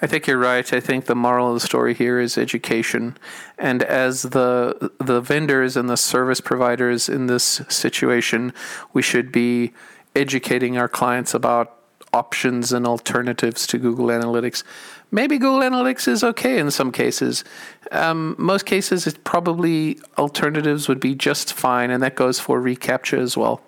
I 0.00 0.06
think 0.06 0.26
you're 0.26 0.38
right. 0.38 0.72
I 0.72 0.80
think 0.80 1.06
the 1.06 1.14
moral 1.14 1.48
of 1.48 1.54
the 1.54 1.60
story 1.60 1.92
here 1.92 2.18
is 2.18 2.38
education, 2.38 3.18
and 3.58 3.82
as 3.82 4.22
the 4.22 4.90
the 4.98 5.20
vendors 5.20 5.76
and 5.76 5.90
the 5.90 5.96
service 5.96 6.40
providers 6.40 7.08
in 7.08 7.26
this 7.26 7.60
situation, 7.68 8.54
we 8.94 9.02
should 9.02 9.30
be 9.30 9.72
educating 10.16 10.78
our 10.78 10.88
clients 10.88 11.34
about 11.34 11.74
options 12.14 12.72
and 12.72 12.86
alternatives 12.86 13.66
to 13.66 13.78
Google 13.78 14.06
Analytics. 14.06 14.62
Maybe 15.10 15.38
Google 15.38 15.60
Analytics 15.60 16.06
is 16.06 16.22
okay 16.22 16.58
in 16.58 16.70
some 16.70 16.92
cases. 16.92 17.44
Um, 17.92 18.34
most 18.38 18.66
cases, 18.66 19.06
it 19.06 19.24
probably 19.24 19.98
alternatives 20.18 20.86
would 20.88 21.00
be 21.00 21.14
just 21.14 21.54
fine, 21.54 21.90
and 21.90 22.02
that 22.02 22.14
goes 22.14 22.38
for 22.38 22.60
reCAPTCHA 22.60 23.18
as 23.18 23.36
well. 23.36 23.62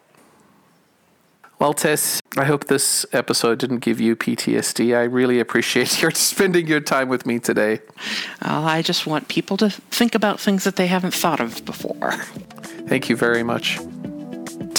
Well, 1.59 1.75
Tess, 1.75 2.23
I 2.39 2.45
hope 2.45 2.69
this 2.69 3.05
episode 3.13 3.59
didn't 3.59 3.81
give 3.81 4.01
you 4.01 4.17
PTSD. 4.17 4.97
I 4.97 5.03
really 5.03 5.41
appreciate 5.41 6.01
your 6.03 6.11
spending 6.13 6.67
your 6.67 6.81
time 6.81 7.11
with 7.11 7.27
me 7.27 7.39
today. 7.39 7.81
Well, 8.43 8.67
I 8.67 8.81
just 8.81 9.07
want 9.07 9.29
people 9.29 9.59
to 9.59 9.69
think 9.69 10.15
about 10.15 10.41
things 10.41 10.65
that 10.65 10.77
they 10.77 10.87
haven't 10.87 11.13
thought 11.13 11.41
of 11.41 11.63
before. 11.67 12.13
Thank 12.89 13.11
you 13.11 13.17
very 13.17 13.43
much. 13.43 13.79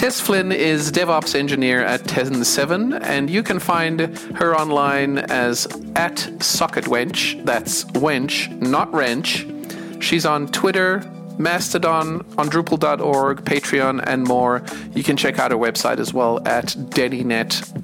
Tess 0.01 0.19
Flynn 0.19 0.51
is 0.51 0.91
DevOps 0.91 1.35
engineer 1.35 1.83
at 1.83 2.01
Ten7, 2.05 3.03
and 3.03 3.29
you 3.29 3.43
can 3.43 3.59
find 3.59 4.17
her 4.35 4.55
online 4.57 5.19
as 5.19 5.67
at 5.95 6.15
SocketWench. 6.39 7.45
That's 7.45 7.83
wench, 7.83 8.49
not 8.59 8.91
wrench. 8.91 9.45
She's 9.99 10.25
on 10.25 10.47
Twitter, 10.47 11.03
Mastodon, 11.37 12.25
on 12.35 12.49
Drupal.org, 12.49 13.45
Patreon, 13.45 14.03
and 14.07 14.23
more. 14.23 14.63
You 14.95 15.03
can 15.03 15.17
check 15.17 15.37
out 15.37 15.51
our 15.51 15.59
website 15.59 15.99
as 15.99 16.11
well 16.11 16.39
at 16.47 16.69
deninet.com. 16.69 17.81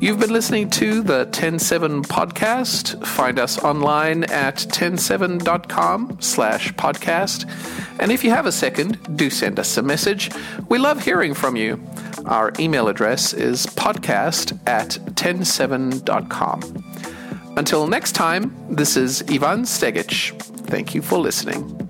You've 0.00 0.18
been 0.18 0.32
listening 0.32 0.70
to 0.70 1.02
the 1.02 1.26
Ten7 1.26 2.02
podcast. 2.06 3.06
Find 3.06 3.38
us 3.38 3.58
online 3.58 4.24
at 4.24 4.56
ten7.com 4.56 6.18
slash 6.20 6.72
podcast. 6.74 7.48
And 8.00 8.12
if 8.12 8.22
you 8.24 8.30
have 8.30 8.44
a 8.44 8.52
second, 8.52 9.16
do 9.16 9.30
send 9.30 9.58
us 9.58 9.76
a 9.76 9.82
message. 9.82 10.30
We 10.68 10.78
love 10.78 11.02
hearing 11.04 11.32
from 11.32 11.56
you. 11.56 11.82
Our 12.26 12.52
email 12.58 12.88
address 12.88 13.32
is 13.32 13.66
podcast 13.66 14.58
at 14.66 14.90
ten7.com. 15.14 16.84
Until 17.56 17.86
next 17.86 18.12
time, 18.12 18.54
this 18.68 18.96
is 18.96 19.22
Ivan 19.22 19.62
Stegic. 19.62 20.38
Thank 20.66 20.94
you 20.94 21.02
for 21.02 21.18
listening. 21.18 21.83